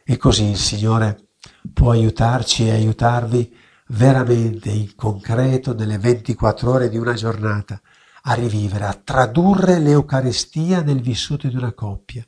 E 0.03 0.17
così 0.17 0.45
il 0.45 0.57
Signore 0.57 1.27
può 1.71 1.91
aiutarci 1.91 2.65
e 2.65 2.71
aiutarvi 2.71 3.55
veramente 3.89 4.69
in 4.71 4.95
concreto 4.95 5.75
nelle 5.75 5.99
24 5.99 6.71
ore 6.71 6.89
di 6.89 6.97
una 6.97 7.13
giornata 7.13 7.79
a 8.23 8.33
rivivere, 8.33 8.85
a 8.85 8.93
tradurre 8.93 9.79
l'Eucaristia 9.79 10.81
nel 10.81 11.01
vissuto 11.01 11.47
di 11.47 11.55
una 11.55 11.73
coppia, 11.73 12.25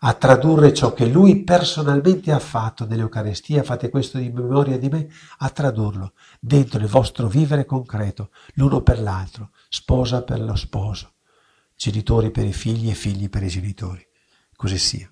a 0.00 0.12
tradurre 0.12 0.74
ciò 0.74 0.92
che 0.92 1.06
lui 1.06 1.42
personalmente 1.42 2.30
ha 2.30 2.38
fatto 2.38 2.86
nell'Eucaristia, 2.86 3.62
fate 3.62 3.88
questo 3.88 4.18
in 4.18 4.34
memoria 4.34 4.78
di 4.78 4.88
me, 4.88 5.08
a 5.38 5.48
tradurlo 5.50 6.12
dentro 6.38 6.78
il 6.78 6.86
vostro 6.86 7.28
vivere 7.28 7.64
concreto, 7.64 8.30
l'uno 8.54 8.82
per 8.82 9.00
l'altro, 9.00 9.50
sposa 9.68 10.22
per 10.22 10.40
lo 10.40 10.54
sposo, 10.54 11.14
genitori 11.74 12.30
per 12.30 12.44
i 12.44 12.52
figli 12.52 12.90
e 12.90 12.94
figli 12.94 13.28
per 13.28 13.42
i 13.42 13.48
genitori. 13.48 14.06
Così 14.54 14.78
sia. 14.78 15.10